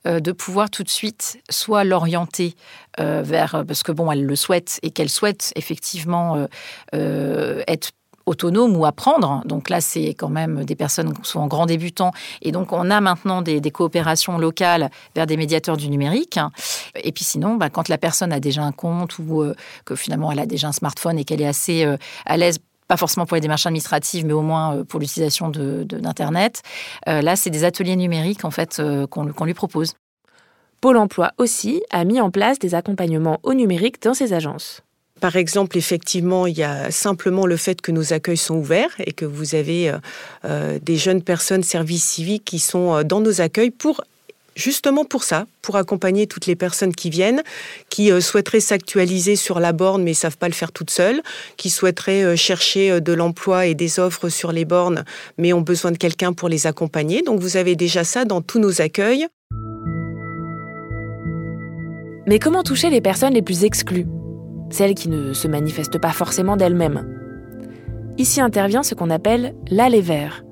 de 0.05 0.33
pouvoir 0.33 0.69
tout 0.69 0.83
de 0.83 0.89
suite 0.89 1.39
soit 1.49 1.85
l'orienter 1.85 2.57
vers 2.99 3.65
parce 3.65 3.85
que 3.85 3.93
bon, 3.93 4.11
elle 4.11 4.25
le 4.25 4.35
souhaite 4.35 4.81
et 4.83 4.91
qu'elle 4.91 5.09
souhaite 5.09 5.53
effectivement 5.55 6.49
être 6.93 7.93
autonome 8.27 8.77
ou 8.77 8.85
apprendre. 8.85 9.43
Donc 9.45 9.69
là, 9.69 9.81
c'est 9.81 10.15
quand 10.15 10.29
même 10.29 10.65
des 10.65 10.77
personnes 10.77 11.13
souvent 11.23 11.47
grands 11.47 11.67
débutants. 11.67 12.13
Et 12.43 12.53
donc, 12.53 12.73
on 12.73 12.91
a 12.91 13.01
maintenant 13.01 13.43
des, 13.43 13.61
coopérations 13.73 14.37
locales 14.37 14.91
vers 15.15 15.27
des 15.27 15.37
médiateurs 15.37 15.77
du 15.77 15.89
numérique. 15.89 16.39
Et 17.03 17.13
puis 17.13 17.25
sinon, 17.25 17.55
bah, 17.55 17.71
quand 17.71 17.89
la 17.89 17.97
personne 17.97 18.33
a 18.33 18.41
déjà 18.41 18.63
un 18.63 18.73
compte 18.73 19.19
ou 19.19 19.45
que 19.85 19.95
finalement 19.97 20.31
elle 20.31 20.41
a 20.41 20.47
déjà 20.47 20.69
un 20.69 20.73
smartphone 20.73 21.19
et 21.19 21.25
qu'elle 21.25 21.41
est 21.41 21.47
assez 21.47 21.87
à 22.27 22.37
l'aise 22.37 22.59
pas 22.93 22.99
forcément 22.99 23.25
pour 23.25 23.37
les 23.37 23.41
démarches 23.41 23.65
administratives, 23.65 24.27
mais 24.27 24.35
au 24.35 24.43
moins 24.43 24.77
euh, 24.77 24.85
pour 24.85 25.01
l'utilisation 25.01 25.49
d'Internet. 25.49 26.61
Euh, 27.09 27.23
là, 27.23 27.37
c'est 27.37 27.49
des 27.49 27.65
ateliers 27.65 27.97
numériques 27.97 28.45
en 28.45 28.51
fait 28.51 28.81
euh, 28.81 29.07
qu'on 29.07 29.45
lui 29.47 29.55
propose. 29.55 29.95
Pôle 30.83 30.99
Emploi 30.99 31.31
aussi 31.39 31.83
a 31.91 32.05
mis 32.05 32.21
en 32.21 32.31
place 32.31 32.59
des 32.59 32.75
accompagnements 32.75 33.39
au 33.45 33.55
numérique 33.55 34.03
dans 34.03 34.13
ses 34.13 34.35
agences. 34.35 34.83
Par 35.23 35.37
exemple, 35.37 35.79
effectivement, 35.79 36.47
il 36.47 36.59
y 36.59 36.63
a 36.63 36.91
simplement 36.91 37.47
le 37.47 37.57
fait 37.57 37.81
que 37.81 37.93
nos 37.93 38.13
accueils 38.13 38.37
sont 38.37 38.57
ouverts 38.57 38.91
et 38.99 39.13
que 39.13 39.25
vous 39.25 39.55
avez 39.55 39.95
des 40.45 40.97
jeunes 40.97 41.23
personnes 41.23 41.63
services 41.63 42.05
civiques 42.05 42.45
qui 42.45 42.59
sont 42.59 43.03
dans 43.05 43.21
nos 43.21 43.41
accueils 43.41 43.71
pour 43.71 44.03
justement 44.57 45.05
pour 45.05 45.25
ça, 45.25 45.47
pour 45.61 45.77
accompagner 45.77 46.27
toutes 46.27 46.47
les 46.47 46.57
personnes 46.57 46.95
qui 46.95 47.11
viennent, 47.11 47.43
qui 47.89 48.11
euh, 48.11 48.21
souhaiteraient 48.21 48.61
s'actualiser 48.61 49.37
sur 49.37 49.61
la 49.61 49.73
borne 49.73 50.03
mais 50.03 50.11
ne 50.11 50.17
savent 50.17 50.37
pas 50.37 50.49
le 50.49 50.55
faire 50.55 50.73
toutes 50.73 50.91
seules, 50.91 51.23
qui 51.57 51.71
souhaiteraient 51.71 52.25
euh, 52.25 52.37
chercher 52.37 52.91
euh, 52.91 53.01
de 53.01 53.13
l'emploi 53.13 53.67
et 53.67 53.75
des 53.75 53.99
offres 53.99 54.29
sur 54.29 54.53
les 54.53 54.65
bornes 54.65 55.05
mais 55.39 55.53
ont 55.53 55.61
besoin 55.61 55.93
de 55.93 55.99
quelqu'un 55.99 56.33
pour 56.33 56.49
les 56.49 56.67
accompagner. 56.67 57.23
Donc 57.23 57.41
vous 57.41 57.57
avez 57.57 57.77
déjà 57.77 58.05
ça 58.05 58.25
dans 58.25 58.43
tous 58.43 58.59
nos 58.59 58.81
accueils. 58.81 59.27
Mais 62.27 62.39
comment 62.39 62.63
toucher 62.63 62.89
les 62.89 63.01
personnes 63.01 63.35
les 63.35 63.43
plus 63.43 63.65
exclues? 63.65 64.07
Celles 64.73 64.95
qui 64.95 65.09
ne 65.09 65.33
se 65.35 65.47
manifestent 65.47 66.01
pas 66.01 66.11
forcément 66.11 66.57
d'elles-mêmes. 66.57 67.07
Ici 68.19 68.41
intervient 68.41 68.83
ce 68.83 68.95
qu'on 68.95 69.11
appelle 69.11 69.55
l'aller 69.71 70.01
vers, 70.01 70.45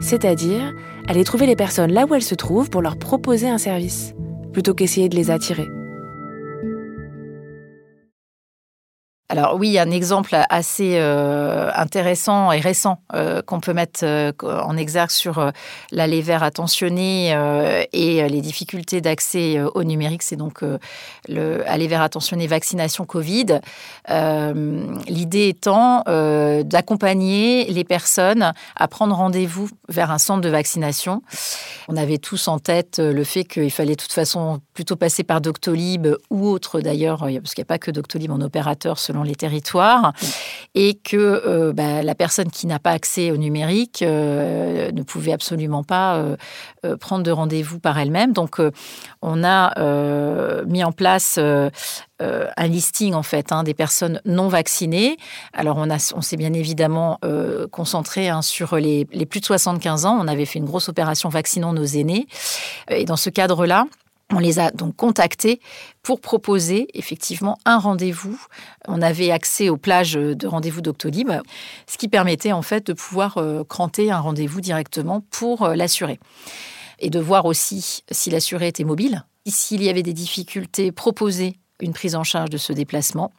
c'est-à-dire 0.00 0.74
aller 1.08 1.24
trouver 1.24 1.46
les 1.46 1.56
personnes 1.56 1.92
là 1.92 2.04
où 2.04 2.14
elles 2.14 2.22
se 2.22 2.34
trouvent 2.34 2.68
pour 2.68 2.82
leur 2.82 2.98
proposer 2.98 3.48
un 3.48 3.58
service, 3.58 4.12
plutôt 4.52 4.74
qu'essayer 4.74 5.08
de 5.08 5.16
les 5.16 5.30
attirer. 5.30 5.66
Alors 9.30 9.54
oui, 9.54 9.78
un 9.78 9.92
exemple 9.92 10.36
assez 10.50 10.94
euh, 10.96 11.70
intéressant 11.76 12.50
et 12.50 12.58
récent 12.58 12.98
euh, 13.14 13.42
qu'on 13.42 13.60
peut 13.60 13.72
mettre 13.72 14.00
euh, 14.02 14.32
en 14.42 14.76
exergue 14.76 15.10
sur 15.10 15.52
l'aller 15.92 16.20
vers 16.20 16.42
attentionné 16.42 17.30
et 17.92 18.28
les 18.28 18.40
difficultés 18.40 19.00
d'accès 19.00 19.60
au 19.60 19.84
numérique. 19.84 20.24
C'est 20.24 20.34
donc 20.34 20.64
le 21.28 21.70
aller 21.70 21.86
vers 21.86 22.02
attentionné 22.02 22.48
vaccination 22.48 23.04
Covid. 23.04 23.60
L'idée 24.08 25.48
étant 25.48 26.02
d'accompagner 26.64 27.66
les 27.66 27.84
personnes 27.84 28.52
à 28.74 28.88
prendre 28.88 29.14
rendez-vous 29.14 29.68
vers 29.88 30.10
un 30.10 30.18
centre 30.18 30.40
de 30.40 30.48
vaccination. 30.48 31.22
On 31.88 31.96
avait 31.96 32.18
tous 32.18 32.48
en 32.48 32.58
tête 32.58 32.98
le 32.98 33.24
fait 33.24 33.44
qu'il 33.44 33.70
fallait 33.70 33.94
de 33.94 34.02
toute 34.02 34.12
façon 34.12 34.60
plutôt 34.74 34.96
passer 34.96 35.22
par 35.22 35.40
Doctolib 35.40 36.08
ou 36.30 36.48
autre 36.48 36.80
d'ailleurs, 36.80 37.20
parce 37.20 37.54
qu'il 37.54 37.62
n'y 37.62 37.66
a 37.66 37.72
pas 37.72 37.78
que 37.78 37.90
Doctolib 37.90 38.32
en 38.32 38.40
opérateur 38.40 38.98
selon 38.98 39.19
les 39.22 39.34
territoires 39.34 40.12
et 40.74 40.94
que 40.94 41.16
euh, 41.16 41.72
bah, 41.72 42.02
la 42.02 42.14
personne 42.14 42.50
qui 42.50 42.66
n'a 42.66 42.78
pas 42.78 42.92
accès 42.92 43.30
au 43.30 43.36
numérique 43.36 44.02
euh, 44.02 44.92
ne 44.92 45.02
pouvait 45.02 45.32
absolument 45.32 45.82
pas 45.82 46.16
euh, 46.16 46.96
prendre 46.96 47.24
de 47.24 47.30
rendez-vous 47.30 47.80
par 47.80 47.98
elle-même. 47.98 48.32
Donc, 48.32 48.58
on 49.22 49.44
a 49.44 50.62
mis 50.64 50.84
en 50.84 50.92
place 50.92 51.38
un 51.38 52.66
listing 52.66 53.14
en 53.14 53.22
fait 53.22 53.52
hein, 53.52 53.62
des 53.62 53.74
personnes 53.74 54.20
non 54.24 54.48
vaccinées. 54.48 55.16
Alors 55.52 55.76
on, 55.78 55.88
on 55.90 56.20
s'est 56.20 56.36
bien 56.36 56.52
évidemment 56.52 57.18
concentré 57.70 58.28
hein, 58.28 58.42
sur 58.42 58.76
les, 58.76 59.06
les, 59.12 59.26
plus 59.26 59.40
de 59.40 59.46
75 59.46 60.06
ans. 60.06 60.18
On 60.20 60.28
avait 60.28 60.44
fait 60.44 60.58
une 60.58 60.64
grosse 60.66 60.88
opération 60.88 61.28
vaccinant 61.28 61.72
nos 61.72 61.84
aînés. 61.84 62.26
Et 62.90 63.04
dans 63.04 63.16
ce 63.16 63.30
cadre-là, 63.30 63.86
on 64.32 64.38
les 64.38 64.58
a 64.58 64.70
donc 64.70 64.96
contactés 64.96 65.60
pour 66.02 66.20
proposer 66.20 66.88
effectivement 66.94 67.58
un 67.64 67.78
rendez-vous. 67.78 68.40
On 68.86 69.02
avait 69.02 69.30
accès 69.30 69.68
aux 69.68 69.76
plages 69.76 70.12
de 70.12 70.46
rendez-vous 70.46 70.80
Doctolib, 70.80 71.30
ce 71.86 71.98
qui 71.98 72.08
permettait 72.08 72.52
en 72.52 72.62
fait 72.62 72.86
de 72.86 72.92
pouvoir 72.92 73.38
euh, 73.38 73.64
cranter 73.64 74.10
un 74.10 74.20
rendez-vous 74.20 74.60
directement 74.60 75.22
pour 75.30 75.62
euh, 75.62 75.74
l'assurer. 75.74 76.18
Et 76.98 77.10
de 77.10 77.18
voir 77.18 77.46
aussi 77.46 78.02
si 78.10 78.30
l'assuré 78.30 78.68
était 78.68 78.84
mobile, 78.84 79.24
s'il 79.46 79.82
y 79.82 79.88
avait 79.88 80.02
des 80.02 80.12
difficultés, 80.12 80.92
proposer 80.92 81.56
une 81.80 81.92
prise 81.92 82.14
en 82.14 82.24
charge 82.24 82.50
de 82.50 82.58
ce 82.58 82.72
déplacement. 82.72 83.32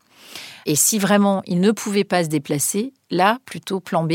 Et 0.66 0.76
si 0.76 1.00
vraiment 1.00 1.42
il 1.46 1.60
ne 1.60 1.72
pouvait 1.72 2.04
pas 2.04 2.24
se 2.24 2.30
déplacer, 2.30 2.94
là, 3.10 3.40
plutôt 3.46 3.80
plan 3.80 4.04
B, 4.04 4.14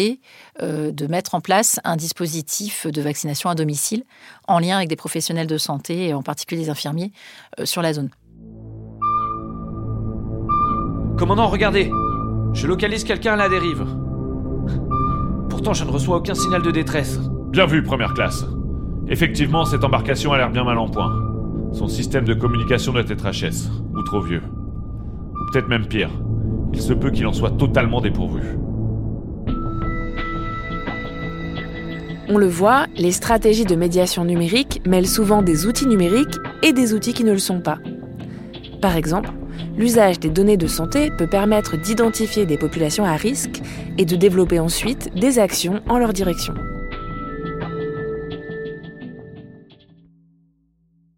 euh, 0.63 0.93
de 0.93 1.07
mettre 1.07 1.35
en 1.35 1.41
place 1.41 1.81
un 1.85 1.97
dispositif 1.97 2.87
de 2.87 3.03
vaccination 3.03 3.51
à 3.51 3.55
domicile 3.55 4.05
en 4.47 4.59
lien 4.59 4.77
avec 4.77 4.89
des 4.89 4.97
professionnels 4.97 5.47
de 5.47 5.59
santé, 5.59 6.09
et 6.09 6.15
en 6.15 6.23
particulier 6.23 6.63
des 6.63 6.71
infirmiers, 6.71 7.13
euh, 7.59 7.67
sur 7.67 7.83
la 7.83 7.93
zone. 7.93 8.11
Commandant, 11.19 11.49
regardez 11.49 11.91
Je 12.53 12.67
localise 12.67 13.05
quelqu'un 13.05 13.35
à 13.35 13.37
la 13.37 13.49
dérive. 13.49 13.85
Pourtant, 15.49 15.73
je 15.73 15.85
ne 15.85 15.91
reçois 15.91 16.19
aucun 16.19 16.35
signal 16.35 16.63
de 16.63 16.71
détresse. 16.71 17.19
Bien 17.51 17.67
vu, 17.67 17.83
première 17.83 18.15
classe. 18.15 18.45
Effectivement, 19.09 19.65
cette 19.65 19.85
embarcation 19.85 20.33
a 20.33 20.39
l'air 20.39 20.51
bien 20.51 20.65
mal 20.65 20.79
en 20.79 20.89
point. 20.89 21.13
Son 21.73 21.89
système 21.89 22.25
de 22.25 22.35
communication 22.35 22.93
doit 22.93 23.03
être 23.03 23.25
HS, 23.25 23.69
ou 23.95 24.03
trop 24.03 24.21
vieux. 24.21 24.43
Peut-être 25.53 25.69
même 25.69 25.87
pire. 25.87 26.11
Il 26.73 26.81
se 26.81 26.93
peut 26.93 27.11
qu'il 27.11 27.27
en 27.27 27.33
soit 27.33 27.53
totalement 27.53 28.01
dépourvu. 28.01 28.59
On 32.29 32.39
le 32.39 32.49
voit, 32.49 32.87
les 32.97 33.13
stratégies 33.13 33.65
de 33.65 33.77
médiation 33.77 34.25
numérique 34.25 34.83
mêlent 34.85 35.07
souvent 35.07 35.43
des 35.43 35.67
outils 35.67 35.87
numériques 35.87 36.37
et 36.63 36.73
des 36.73 36.93
outils 36.93 37.15
qui 37.15 37.23
ne 37.23 37.33
le 37.33 37.39
sont 37.39 37.61
pas. 37.61 37.79
Par 38.83 38.97
exemple, 38.97 39.31
l'usage 39.77 40.19
des 40.19 40.31
données 40.31 40.57
de 40.57 40.67
santé 40.67 41.11
peut 41.17 41.29
permettre 41.29 41.77
d'identifier 41.77 42.45
des 42.45 42.59
populations 42.59 43.05
à 43.05 43.15
risque 43.15 43.63
et 43.97 44.05
de 44.05 44.17
développer 44.17 44.59
ensuite 44.59 45.15
des 45.15 45.39
actions 45.39 45.81
en 45.89 45.99
leur 45.99 46.13
direction. 46.13 46.55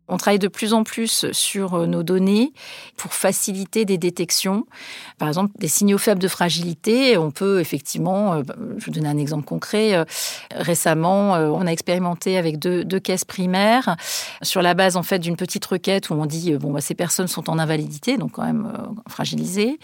On 0.08 0.16
travaille 0.16 0.38
de 0.38 0.48
plus 0.48 0.72
en 0.72 0.84
plus 0.84 1.30
sur 1.32 1.74
euh, 1.74 1.86
nos 1.86 2.02
données 2.02 2.52
pour 2.96 3.12
faciliter 3.12 3.84
des 3.84 3.98
détections. 3.98 4.66
Par 5.18 5.28
exemple, 5.28 5.52
des 5.58 5.68
signaux 5.68 5.98
faibles 5.98 6.20
de 6.20 6.28
fragilité, 6.28 7.18
on 7.18 7.30
peut 7.30 7.60
effectivement, 7.60 8.34
euh, 8.34 8.42
je 8.78 8.86
vais 8.86 8.92
donner 8.92 9.08
un 9.08 9.18
exemple 9.18 9.44
concret, 9.44 9.94
euh, 9.94 10.04
récemment, 10.52 11.32
on 11.32 11.66
a 11.66 11.70
expérimenté 11.70 12.38
avec 12.38 12.58
deux, 12.58 12.84
caisses 13.00 13.24
primaires 13.24 13.96
sur 14.42 14.60
la 14.62 14.74
base 14.74 14.96
en 14.96 15.02
fait 15.02 15.18
d'une 15.20 15.36
petite 15.36 15.64
requête 15.64 16.10
où 16.10 16.14
on 16.14 16.26
dit 16.26 16.54
bon 16.54 16.72
bah, 16.72 16.80
ces 16.80 16.94
personnes 16.94 17.28
sont 17.28 17.48
en 17.48 17.58
invalidité, 17.58 18.16
donc 18.16 18.32
quand 18.32 18.44
même 18.44 18.72
fragilisées, 19.08 19.78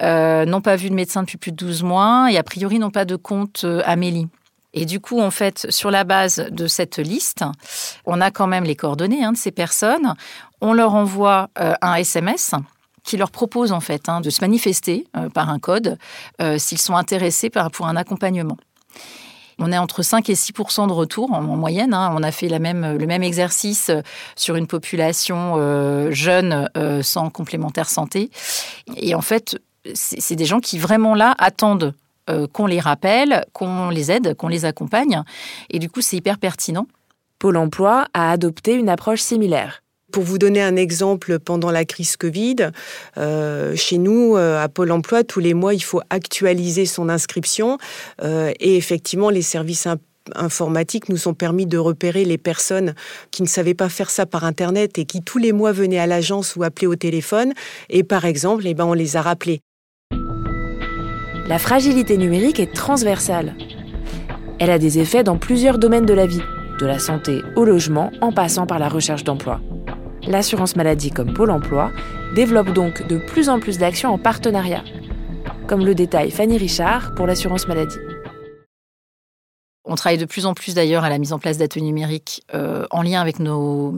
n'ont 0.00 0.60
pas 0.60 0.76
vu 0.76 0.90
de 0.90 0.94
médecin 0.94 1.22
depuis 1.22 1.38
plus 1.38 1.52
de 1.52 1.56
12 1.56 1.82
mois 1.84 2.28
et 2.32 2.38
a 2.38 2.42
priori 2.42 2.78
n'ont 2.78 2.90
pas 2.90 3.04
de 3.04 3.16
compte 3.16 3.64
Amélie. 3.84 4.26
Et 4.72 4.86
du 4.86 5.00
coup, 5.00 5.20
en 5.20 5.30
fait, 5.30 5.66
sur 5.70 5.90
la 5.90 6.04
base 6.04 6.46
de 6.50 6.66
cette 6.66 6.98
liste, 6.98 7.44
on 8.06 8.20
a 8.20 8.30
quand 8.30 8.46
même 8.46 8.64
les 8.64 8.76
coordonnées 8.76 9.24
hein, 9.24 9.32
de 9.32 9.36
ces 9.36 9.50
personnes. 9.50 10.14
On 10.60 10.72
leur 10.72 10.94
envoie 10.94 11.50
euh, 11.58 11.74
un 11.82 11.94
SMS 11.94 12.54
qui 13.02 13.16
leur 13.16 13.30
propose 13.30 13.72
en 13.72 13.80
fait 13.80 14.08
hein, 14.08 14.20
de 14.20 14.30
se 14.30 14.42
manifester 14.42 15.06
euh, 15.16 15.28
par 15.30 15.48
un 15.48 15.58
code 15.58 15.96
euh, 16.40 16.58
s'ils 16.58 16.80
sont 16.80 16.94
intéressés 16.96 17.50
pour 17.72 17.86
un 17.86 17.96
accompagnement. 17.96 18.58
On 19.58 19.72
est 19.72 19.78
entre 19.78 20.02
5 20.02 20.30
et 20.30 20.34
6% 20.34 20.86
de 20.86 20.92
retour 20.92 21.32
en, 21.32 21.42
moyenne. 21.42 21.92
Hein. 21.92 22.14
On 22.16 22.22
a 22.22 22.32
fait 22.32 22.48
la 22.48 22.58
même, 22.58 22.96
le 22.96 23.06
même 23.06 23.22
exercice 23.22 23.90
sur 24.34 24.56
une 24.56 24.66
population 24.66 25.56
jeune 26.10 26.70
sans 27.02 27.28
complémentaire 27.28 27.90
santé. 27.90 28.30
Et 28.96 29.14
en 29.14 29.20
fait, 29.20 29.60
c'est 29.92 30.34
des 30.34 30.46
gens 30.46 30.60
qui 30.60 30.78
vraiment 30.78 31.14
là 31.14 31.34
attendent 31.36 31.92
euh, 32.30 32.46
qu'on 32.46 32.66
les 32.66 32.80
rappelle, 32.80 33.44
qu'on 33.52 33.90
les 33.90 34.10
aide, 34.10 34.34
qu'on 34.34 34.48
les 34.48 34.64
accompagne. 34.64 35.22
Et 35.70 35.78
du 35.78 35.90
coup, 35.90 36.00
c'est 36.00 36.16
hyper 36.16 36.38
pertinent. 36.38 36.86
Pôle 37.38 37.56
Emploi 37.56 38.06
a 38.14 38.30
adopté 38.30 38.74
une 38.74 38.88
approche 38.88 39.20
similaire. 39.20 39.82
Pour 40.12 40.24
vous 40.24 40.38
donner 40.38 40.60
un 40.60 40.74
exemple, 40.74 41.38
pendant 41.38 41.70
la 41.70 41.84
crise 41.84 42.16
Covid, 42.16 42.70
euh, 43.16 43.76
chez 43.76 43.98
nous, 43.98 44.36
euh, 44.36 44.62
à 44.62 44.68
Pôle 44.68 44.90
Emploi, 44.90 45.22
tous 45.22 45.38
les 45.38 45.54
mois, 45.54 45.72
il 45.72 45.82
faut 45.82 46.00
actualiser 46.10 46.84
son 46.84 47.08
inscription. 47.08 47.78
et 48.22 48.76
effectivement, 48.76 49.30
les 49.30 49.42
services 49.42 49.86
informatiques 50.34 51.08
nous 51.08 51.28
ont 51.28 51.34
permis 51.34 51.66
de 51.66 51.78
repérer 51.78 52.24
les 52.24 52.38
personnes 52.38 52.94
qui 53.30 53.42
ne 53.42 53.48
savaient 53.48 53.74
pas 53.74 53.88
faire 53.88 54.10
ça 54.10 54.26
par 54.26 54.44
Internet 54.44 54.98
et 54.98 55.04
qui 55.04 55.22
tous 55.22 55.38
les 55.38 55.52
mois 55.52 55.72
venaient 55.72 55.98
à 55.98 56.06
l'agence 56.06 56.56
ou 56.56 56.62
appelaient 56.62 56.86
au 56.86 56.96
téléphone. 56.96 57.52
Et 57.88 58.02
par 58.04 58.24
exemple, 58.24 58.66
eh 58.66 58.74
ben, 58.74 58.84
on 58.84 58.92
les 58.92 59.16
a 59.16 59.22
rappelés. 59.22 59.60
La 61.50 61.58
fragilité 61.58 62.16
numérique 62.16 62.60
est 62.60 62.72
transversale. 62.72 63.56
Elle 64.60 64.70
a 64.70 64.78
des 64.78 65.00
effets 65.00 65.24
dans 65.24 65.36
plusieurs 65.36 65.78
domaines 65.78 66.06
de 66.06 66.14
la 66.14 66.24
vie, 66.24 66.44
de 66.78 66.86
la 66.86 67.00
santé 67.00 67.42
au 67.56 67.64
logement 67.64 68.12
en 68.20 68.30
passant 68.30 68.68
par 68.68 68.78
la 68.78 68.88
recherche 68.88 69.24
d'emploi. 69.24 69.60
L'assurance 70.28 70.76
maladie 70.76 71.10
comme 71.10 71.34
Pôle 71.34 71.50
Emploi 71.50 71.90
développe 72.36 72.72
donc 72.72 73.04
de 73.08 73.18
plus 73.18 73.48
en 73.48 73.58
plus 73.58 73.78
d'actions 73.78 74.14
en 74.14 74.16
partenariat, 74.16 74.84
comme 75.66 75.84
le 75.84 75.96
détaille 75.96 76.30
Fanny 76.30 76.56
Richard 76.56 77.16
pour 77.16 77.26
l'assurance 77.26 77.66
maladie. 77.66 77.98
On 79.90 79.96
travaille 79.96 80.18
de 80.18 80.24
plus 80.24 80.46
en 80.46 80.54
plus 80.54 80.74
d'ailleurs 80.74 81.02
à 81.02 81.08
la 81.08 81.18
mise 81.18 81.32
en 81.32 81.40
place 81.40 81.58
d'ateliers 81.58 81.84
numériques 81.84 82.44
euh, 82.54 82.86
en 82.92 83.02
lien 83.02 83.20
avec 83.20 83.40
nos, 83.40 83.92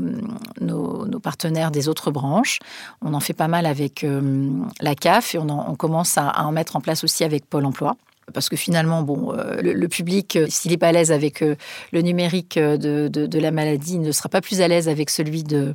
partenaires 1.23 1.71
des 1.71 1.87
autres 1.87 2.11
branches. 2.11 2.61
On 3.03 3.13
en 3.13 3.21
fait 3.21 3.35
pas 3.35 3.47
mal 3.47 3.67
avec 3.67 4.03
euh, 4.03 4.49
la 4.81 4.95
CAF 4.95 5.35
et 5.35 5.39
on, 5.39 5.75
commence 5.77 6.17
à, 6.17 6.47
en 6.47 6.51
mettre 6.51 6.77
en 6.77 6.81
place 6.81 7.05
aussi 7.05 7.25
avec 7.25 7.45
Pôle 7.45 7.67
Emploi. 7.67 7.97
Parce 8.33 8.49
que 8.49 8.57
finalement, 8.57 9.07
euh, 9.37 9.61
le, 9.61 9.89
public, 9.89 10.39
s'il 10.49 10.71
n'est 10.71 10.79
pas 10.79 10.89
à 10.89 10.93
l'aise 10.93 11.13
avec 11.13 11.41
le 11.41 12.01
numérique 12.01 12.59
de, 12.59 13.09
de, 13.09 13.39
la 13.39 13.51
maladie, 13.51 13.99
ne 13.99 14.13
sera 14.13 14.31
pas 14.31 14.41
plus 14.41 14.63
à 14.63 14.69
l'aise 14.69 14.89
avec 14.89 15.11
celui 15.11 15.43
de, 15.43 15.75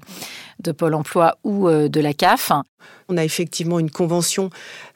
de 0.59 0.71
Pôle 0.71 0.93
Emploi 0.93 1.37
ou 1.43 1.69
de 1.69 1.99
la 1.99 2.13
CAF. 2.13 2.51
On 3.09 3.17
a 3.17 3.23
effectivement 3.23 3.79
une 3.79 3.89
convention 3.89 4.49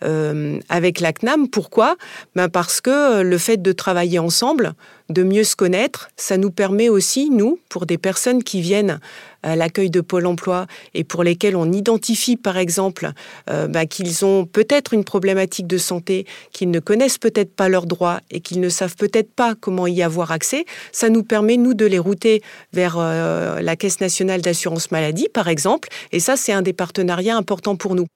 euh, 0.03 0.59
avec 0.67 0.99
la 0.99 1.13
CNAM. 1.13 1.47
Pourquoi? 1.47 1.95
Ben 2.35 2.49
Parce 2.49 2.81
que 2.81 3.21
le 3.21 3.37
fait 3.37 3.61
de 3.61 3.71
travailler 3.71 4.19
ensemble, 4.19 4.73
de 5.09 5.23
mieux 5.23 5.43
se 5.43 5.55
connaître, 5.55 6.09
ça 6.17 6.37
nous 6.37 6.51
permet 6.51 6.89
aussi, 6.89 7.29
nous, 7.29 7.59
pour 7.69 7.85
des 7.85 7.97
personnes 7.97 8.43
qui 8.43 8.61
viennent 8.61 8.99
à 9.43 9.55
l'accueil 9.55 9.89
de 9.89 10.01
Pôle 10.01 10.27
Emploi 10.27 10.67
et 10.93 11.03
pour 11.03 11.23
lesquelles 11.23 11.55
on 11.55 11.71
identifie, 11.71 12.37
par 12.37 12.57
exemple, 12.57 13.11
euh, 13.49 13.67
ben, 13.67 13.87
qu'ils 13.87 14.23
ont 14.23 14.45
peut-être 14.45 14.93
une 14.93 15.03
problématique 15.03 15.67
de 15.67 15.77
santé, 15.77 16.25
qu'ils 16.51 16.69
ne 16.69 16.79
connaissent 16.79 17.17
peut-être 17.17 17.53
pas 17.53 17.67
leurs 17.67 17.87
droits 17.87 18.19
et 18.29 18.39
qu'ils 18.39 18.59
ne 18.59 18.69
savent 18.69 18.95
peut-être 18.95 19.33
pas 19.33 19.55
comment 19.59 19.87
y 19.87 20.03
avoir 20.03 20.31
accès, 20.31 20.65
ça 20.91 21.09
nous 21.09 21.23
permet, 21.23 21.57
nous, 21.57 21.73
de 21.73 21.85
les 21.85 21.99
router 21.99 22.41
vers 22.71 22.97
euh, 22.99 23.61
la 23.61 23.75
Caisse 23.75 23.99
nationale 23.99 24.41
d'assurance 24.41 24.91
maladie, 24.91 25.27
par 25.33 25.47
exemple. 25.51 25.89
Et 26.11 26.19
ça, 26.19 26.35
c'est 26.35 26.53
un 26.53 26.61
des 26.61 26.73
partenariats 26.73 27.37
importants 27.37 27.75
pour 27.75 27.93
nous. 27.95 28.07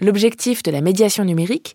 L'objectif 0.00 0.62
de 0.62 0.70
la 0.70 0.80
médiation 0.80 1.24
numérique, 1.24 1.74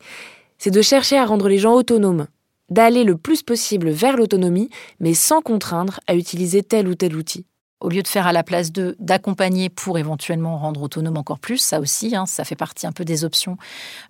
c'est 0.58 0.72
de 0.72 0.82
chercher 0.82 1.18
à 1.18 1.26
rendre 1.26 1.50
les 1.50 1.58
gens 1.58 1.74
autonomes, 1.74 2.28
d'aller 2.70 3.04
le 3.04 3.18
plus 3.18 3.44
possible 3.44 3.90
vers 3.90 4.16
l'autonomie, 4.16 4.70
mais 5.00 5.14
sans 5.14 5.42
contraindre 5.42 6.00
à 6.08 6.16
utiliser 6.16 6.64
tel 6.64 6.88
ou 6.88 6.96
tel 6.96 7.16
outil. 7.16 7.46
Au 7.82 7.90
lieu 7.90 8.02
de 8.02 8.08
faire 8.08 8.28
à 8.28 8.32
la 8.32 8.44
place 8.44 8.72
d'eux, 8.72 8.96
d'accompagner 9.00 9.68
pour 9.68 9.98
éventuellement 9.98 10.58
rendre 10.58 10.82
autonome 10.82 11.18
encore 11.18 11.40
plus, 11.40 11.58
ça 11.58 11.82
aussi, 11.82 12.16
hein, 12.16 12.26
ça 12.26 12.46
fait 12.46 12.56
partie 12.56 12.88
un 12.88 12.94
peu 12.94 13.04
des 13.04 13.26
options 13.26 13.58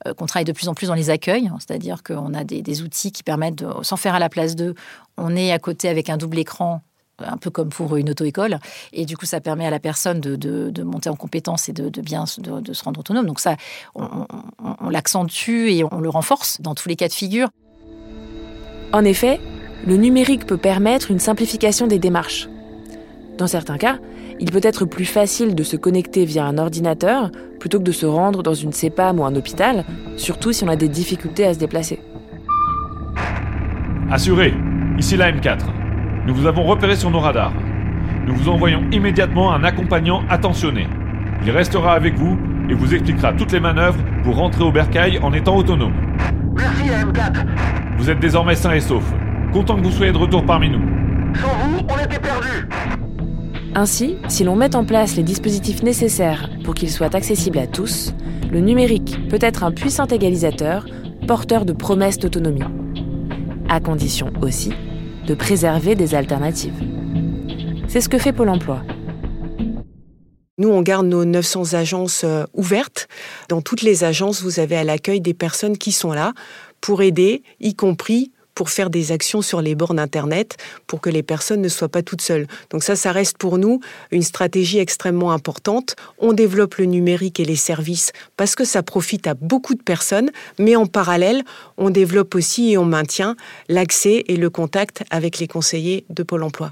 euh, 0.05 0.13
qu'on 0.13 0.27
travaille 0.27 0.45
de 0.45 0.51
plus 0.51 0.67
en 0.67 0.75
plus 0.75 0.87
dans 0.87 0.93
les 0.93 1.09
accueils, 1.09 1.47
hein. 1.47 1.57
c'est-à-dire 1.59 2.03
qu'on 2.03 2.35
a 2.35 2.43
des, 2.43 2.61
des, 2.61 2.83
outils 2.83 3.11
qui 3.11 3.23
permettent, 3.23 3.55
de, 3.55 3.67
sans 3.81 3.97
faire 3.97 4.13
à 4.13 4.19
la 4.19 4.29
place 4.29 4.55
d'eux, 4.55 4.75
on 5.17 5.35
est 5.35 5.51
à 5.51 5.57
côté 5.57 5.89
avec 5.89 6.11
un 6.11 6.17
double 6.17 6.37
écran 6.37 6.83
un 7.19 7.37
peu 7.37 7.49
comme 7.49 7.69
pour 7.69 7.95
une 7.95 8.09
auto-école. 8.09 8.59
Et 8.91 9.05
du 9.05 9.17
coup, 9.17 9.25
ça 9.25 9.41
permet 9.41 9.65
à 9.65 9.69
la 9.69 9.79
personne 9.79 10.19
de, 10.19 10.83
monter 10.83 11.09
en 11.09 11.15
compétence 11.15 11.69
et 11.69 11.73
de, 11.73 12.01
bien 12.01 12.25
de, 12.39 12.73
se 12.73 12.83
rendre 12.83 12.99
autonome. 12.99 13.25
Donc 13.25 13.39
ça, 13.39 13.55
on, 13.95 14.89
l'accentue 14.89 15.69
et 15.69 15.83
on 15.83 15.99
le 15.99 16.09
renforce 16.09 16.61
dans 16.61 16.75
tous 16.75 16.89
les 16.89 16.95
cas 16.95 17.07
de 17.07 17.13
figure. 17.13 17.49
En 18.91 19.03
effet, 19.05 19.39
le 19.85 19.97
numérique 19.97 20.45
peut 20.45 20.57
permettre 20.57 21.11
une 21.11 21.19
simplification 21.19 21.87
des 21.87 21.99
démarches. 21.99 22.47
Dans 23.37 23.47
certains 23.47 23.77
cas, 23.77 23.97
il 24.39 24.51
peut 24.51 24.61
être 24.63 24.85
plus 24.85 25.05
facile 25.05 25.55
de 25.55 25.63
se 25.63 25.75
connecter 25.75 26.25
via 26.25 26.45
un 26.45 26.57
ordinateur 26.57 27.31
plutôt 27.59 27.79
que 27.79 27.83
de 27.83 27.91
se 27.91 28.05
rendre 28.05 28.43
dans 28.43 28.53
une 28.53 28.71
CEPAM 28.71 29.19
ou 29.19 29.25
un 29.25 29.35
hôpital, 29.35 29.85
surtout 30.17 30.53
si 30.53 30.63
on 30.63 30.67
a 30.67 30.75
des 30.75 30.89
difficultés 30.89 31.45
à 31.45 31.53
se 31.53 31.59
déplacer. 31.59 31.99
Assuré, 34.11 34.53
ici 34.99 35.17
la 35.17 35.31
M4. 35.31 35.82
Nous 36.25 36.33
vous 36.33 36.47
avons 36.47 36.63
repéré 36.63 36.95
sur 36.95 37.11
nos 37.11 37.19
radars. 37.19 37.51
Nous 38.25 38.33
vous 38.33 38.47
envoyons 38.47 38.81
immédiatement 38.91 39.53
un 39.53 39.65
accompagnant 39.65 40.23
attentionné. 40.29 40.87
Il 41.43 41.51
restera 41.51 41.93
avec 41.93 42.15
vous 42.15 42.37
et 42.69 42.73
vous 42.73 42.93
expliquera 42.93 43.33
toutes 43.33 43.51
les 43.51 43.59
manœuvres 43.59 43.99
pour 44.23 44.37
rentrer 44.37 44.63
au 44.63 44.71
bercail 44.71 45.19
en 45.21 45.33
étant 45.33 45.57
autonome. 45.57 45.93
Merci 46.55 46.83
M4. 46.83 47.45
Vous 47.97 48.09
êtes 48.09 48.19
désormais 48.19 48.55
sain 48.55 48.71
et 48.71 48.79
sauf. 48.79 49.03
Content 49.51 49.75
que 49.75 49.83
vous 49.83 49.91
soyez 49.91 50.13
de 50.13 50.17
retour 50.17 50.45
parmi 50.45 50.69
nous. 50.69 50.81
Sans 51.35 51.47
vous, 51.67 51.85
on 51.89 52.05
était 52.05 52.19
perdus. 52.19 52.69
Ainsi, 53.75 54.15
si 54.29 54.45
l'on 54.45 54.55
met 54.55 54.77
en 54.77 54.85
place 54.85 55.17
les 55.17 55.23
dispositifs 55.23 55.83
nécessaires 55.83 56.49
pour 56.63 56.73
qu'ils 56.73 56.91
soient 56.91 57.13
accessibles 57.13 57.59
à 57.59 57.67
tous, 57.67 58.15
le 58.49 58.61
numérique 58.61 59.27
peut 59.29 59.39
être 59.41 59.65
un 59.65 59.71
puissant 59.71 60.05
égalisateur, 60.05 60.85
porteur 61.27 61.65
de 61.65 61.73
promesses 61.73 62.19
d'autonomie. 62.19 62.63
À 63.67 63.81
condition 63.81 64.31
aussi 64.41 64.71
de 65.25 65.35
préserver 65.35 65.95
des 65.95 66.15
alternatives. 66.15 66.73
C'est 67.87 68.01
ce 68.01 68.09
que 68.09 68.17
fait 68.17 68.33
Pôle 68.33 68.49
Emploi. 68.49 68.81
Nous, 70.59 70.69
on 70.69 70.81
garde 70.81 71.07
nos 71.07 71.25
900 71.25 71.73
agences 71.73 72.23
euh, 72.23 72.43
ouvertes. 72.53 73.07
Dans 73.49 73.61
toutes 73.61 73.81
les 73.81 74.03
agences, 74.03 74.43
vous 74.43 74.59
avez 74.59 74.75
à 74.75 74.83
l'accueil 74.83 75.19
des 75.21 75.33
personnes 75.33 75.77
qui 75.77 75.91
sont 75.91 76.13
là 76.13 76.33
pour 76.79 77.01
aider, 77.01 77.41
y 77.59 77.73
compris 77.73 78.32
pour 78.55 78.69
faire 78.69 78.89
des 78.89 79.11
actions 79.11 79.41
sur 79.41 79.61
les 79.61 79.75
bornes 79.75 79.99
Internet 79.99 80.57
pour 80.87 81.01
que 81.01 81.09
les 81.09 81.23
personnes 81.23 81.61
ne 81.61 81.69
soient 81.69 81.89
pas 81.89 82.03
toutes 82.03 82.21
seules. 82.21 82.47
Donc 82.69 82.83
ça, 82.83 82.95
ça 82.95 83.11
reste 83.11 83.37
pour 83.37 83.57
nous 83.57 83.79
une 84.11 84.21
stratégie 84.21 84.79
extrêmement 84.79 85.31
importante. 85.31 85.95
On 86.19 86.33
développe 86.33 86.75
le 86.75 86.85
numérique 86.85 87.39
et 87.39 87.45
les 87.45 87.55
services 87.55 88.11
parce 88.37 88.55
que 88.55 88.65
ça 88.65 88.83
profite 88.83 89.27
à 89.27 89.33
beaucoup 89.33 89.75
de 89.75 89.83
personnes, 89.83 90.29
mais 90.59 90.75
en 90.75 90.85
parallèle, 90.85 91.43
on 91.77 91.89
développe 91.89 92.35
aussi 92.35 92.71
et 92.71 92.77
on 92.77 92.85
maintient 92.85 93.35
l'accès 93.69 94.23
et 94.27 94.37
le 94.37 94.49
contact 94.49 95.03
avec 95.09 95.39
les 95.39 95.47
conseillers 95.47 96.05
de 96.09 96.23
Pôle 96.23 96.43
Emploi. 96.43 96.71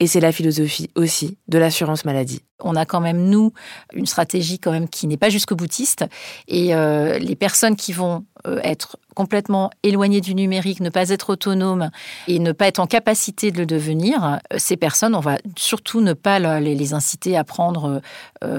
Et 0.00 0.06
c'est 0.06 0.20
la 0.20 0.32
philosophie 0.32 0.90
aussi 0.94 1.36
de 1.48 1.58
l'assurance 1.58 2.04
maladie. 2.04 2.42
On 2.62 2.76
a 2.76 2.84
quand 2.84 3.00
même, 3.00 3.28
nous, 3.28 3.52
une 3.92 4.06
stratégie 4.06 4.58
quand 4.58 4.72
même 4.72 4.88
qui 4.88 5.06
n'est 5.06 5.16
pas 5.16 5.30
jusqu'au 5.30 5.56
boutiste. 5.56 6.04
Et 6.48 6.74
euh, 6.74 7.18
les 7.18 7.36
personnes 7.36 7.76
qui 7.76 7.92
vont 7.92 8.24
euh, 8.46 8.60
être 8.62 8.96
complètement 9.14 9.70
éloignées 9.82 10.20
du 10.20 10.34
numérique, 10.34 10.80
ne 10.80 10.88
pas 10.88 11.10
être 11.10 11.30
autonomes 11.30 11.90
et 12.28 12.38
ne 12.38 12.52
pas 12.52 12.68
être 12.68 12.78
en 12.78 12.86
capacité 12.86 13.50
de 13.50 13.58
le 13.58 13.66
devenir, 13.66 14.24
euh, 14.24 14.56
ces 14.56 14.76
personnes, 14.76 15.14
on 15.14 15.20
va 15.20 15.38
surtout 15.56 16.00
ne 16.00 16.12
pas 16.12 16.38
les 16.60 16.94
inciter 16.94 17.36
à 17.36 17.44
prendre, 17.44 18.00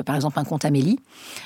par 0.06 0.16
exemple, 0.16 0.40
un 0.40 0.44
compte 0.44 0.66
Amélie. 0.66 1.00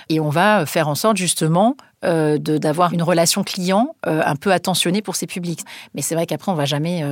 Et 0.09 0.19
on 0.19 0.29
va 0.29 0.65
faire 0.65 0.87
en 0.87 0.95
sorte, 0.95 1.17
justement, 1.17 1.75
d'avoir 2.03 2.93
une 2.93 3.01
relation 3.01 3.43
client 3.43 3.95
un 4.03 4.35
peu 4.35 4.51
attentionnée 4.51 5.01
pour 5.01 5.15
ces 5.15 5.25
publics. 5.25 5.61
Mais 5.95 6.01
c'est 6.01 6.13
vrai 6.13 6.27
qu'après, 6.27 6.51
on 6.51 6.55
va 6.55 6.65
jamais 6.65 7.03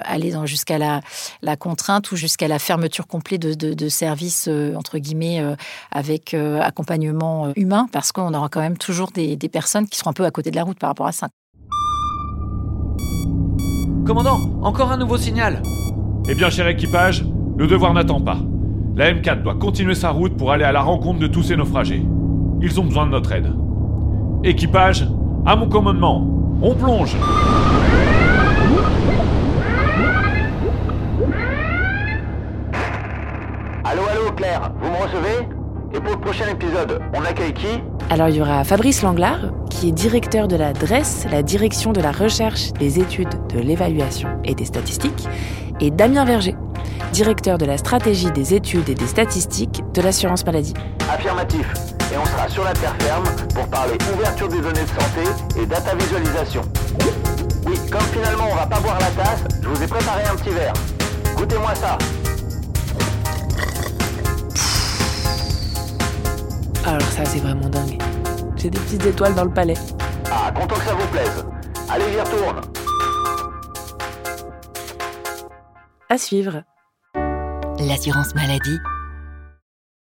aller 0.00 0.34
jusqu'à 0.44 0.78
la, 0.78 1.56
contrainte 1.56 2.10
ou 2.10 2.16
jusqu'à 2.16 2.48
la 2.48 2.58
fermeture 2.58 3.06
complète 3.06 3.42
de, 3.42 3.54
de, 3.54 3.74
de 3.74 3.88
services, 3.88 4.48
entre 4.76 4.89
guillemets, 4.98 5.42
avec 5.92 6.34
accompagnement 6.34 7.52
humain, 7.56 7.86
parce 7.92 8.12
qu'on 8.12 8.34
aura 8.34 8.48
quand 8.48 8.60
même 8.60 8.78
toujours 8.78 9.10
des, 9.10 9.36
des 9.36 9.48
personnes 9.48 9.86
qui 9.88 9.98
seront 9.98 10.10
un 10.10 10.14
peu 10.14 10.24
à 10.24 10.30
côté 10.30 10.50
de 10.50 10.56
la 10.56 10.64
route 10.64 10.78
par 10.78 10.90
rapport 10.90 11.06
à 11.06 11.12
ça. 11.12 11.28
Commandant, 14.06 14.38
encore 14.62 14.90
un 14.90 14.96
nouveau 14.96 15.16
signal 15.16 15.62
Eh 16.28 16.34
bien, 16.34 16.50
cher 16.50 16.66
équipage, 16.66 17.24
le 17.56 17.66
devoir 17.66 17.92
n'attend 17.94 18.20
pas. 18.20 18.38
La 18.96 19.12
M4 19.12 19.42
doit 19.42 19.54
continuer 19.54 19.94
sa 19.94 20.10
route 20.10 20.36
pour 20.36 20.50
aller 20.50 20.64
à 20.64 20.72
la 20.72 20.80
rencontre 20.80 21.20
de 21.20 21.26
tous 21.26 21.42
ces 21.44 21.56
naufragés. 21.56 22.04
Ils 22.60 22.80
ont 22.80 22.84
besoin 22.84 23.06
de 23.06 23.12
notre 23.12 23.32
aide. 23.32 23.52
Équipage, 24.42 25.06
à 25.46 25.54
mon 25.56 25.68
commandement, 25.68 26.26
on 26.60 26.74
plonge 26.74 27.14
Vous 34.58 34.90
me 34.90 34.96
recevez? 34.96 35.48
Et 35.92 36.00
pour 36.00 36.12
le 36.12 36.20
prochain 36.20 36.46
épisode, 36.48 37.00
on 37.14 37.24
accueille 37.24 37.52
qui? 37.52 37.82
Alors 38.10 38.28
il 38.28 38.36
y 38.36 38.40
aura 38.40 38.64
Fabrice 38.64 39.02
Langlard, 39.02 39.50
qui 39.70 39.88
est 39.88 39.92
directeur 39.92 40.48
de 40.48 40.56
la 40.56 40.72
DRESS, 40.72 41.26
la 41.30 41.42
direction 41.42 41.92
de 41.92 42.00
la 42.00 42.12
recherche, 42.12 42.72
des 42.74 42.98
études, 42.98 43.28
de 43.48 43.60
l'évaluation 43.60 44.28
et 44.44 44.54
des 44.54 44.64
statistiques, 44.64 45.28
et 45.80 45.90
Damien 45.90 46.24
Verger, 46.24 46.56
directeur 47.12 47.58
de 47.58 47.64
la 47.64 47.76
stratégie 47.76 48.30
des 48.32 48.54
études 48.54 48.88
et 48.88 48.94
des 48.94 49.06
statistiques 49.06 49.82
de 49.92 50.02
l'assurance 50.02 50.44
maladie. 50.44 50.74
Affirmatif 51.12 51.72
et 52.12 52.18
on 52.20 52.24
sera 52.24 52.48
sur 52.48 52.64
la 52.64 52.72
terre 52.72 52.94
ferme 52.98 53.24
pour 53.54 53.66
parler 53.68 53.94
ouverture 54.14 54.48
des 54.48 54.60
données 54.60 54.82
de 54.82 55.00
santé 55.00 55.60
et 55.60 55.66
data 55.66 55.94
visualisation. 55.94 56.62
Oui, 57.66 57.78
comme 57.90 58.00
finalement 58.12 58.46
on 58.50 58.54
va 58.56 58.66
pas 58.66 58.80
boire 58.80 58.98
la 58.98 59.22
tasse, 59.22 59.44
je 59.62 59.68
vous 59.68 59.82
ai 59.82 59.86
préparé 59.86 60.22
un 60.24 60.36
petit 60.36 60.50
verre. 60.50 60.74
Goûtez-moi 61.36 61.74
ça. 61.74 61.98
Alors 66.90 67.02
ça 67.02 67.24
c'est 67.24 67.38
vraiment 67.38 67.68
dingue. 67.68 68.02
J'ai 68.56 68.68
des 68.68 68.80
petites 68.80 69.06
étoiles 69.06 69.36
dans 69.36 69.44
le 69.44 69.52
palais. 69.52 69.76
Ah, 70.28 70.50
content 70.50 70.74
que 70.74 70.82
ça 70.82 70.92
vous 70.92 71.06
plaise. 71.06 71.46
Allez, 71.88 72.04
j'y 72.10 72.20
retourne. 72.20 72.60
À 76.08 76.18
suivre. 76.18 76.64
L'assurance 77.78 78.34
maladie 78.34 78.76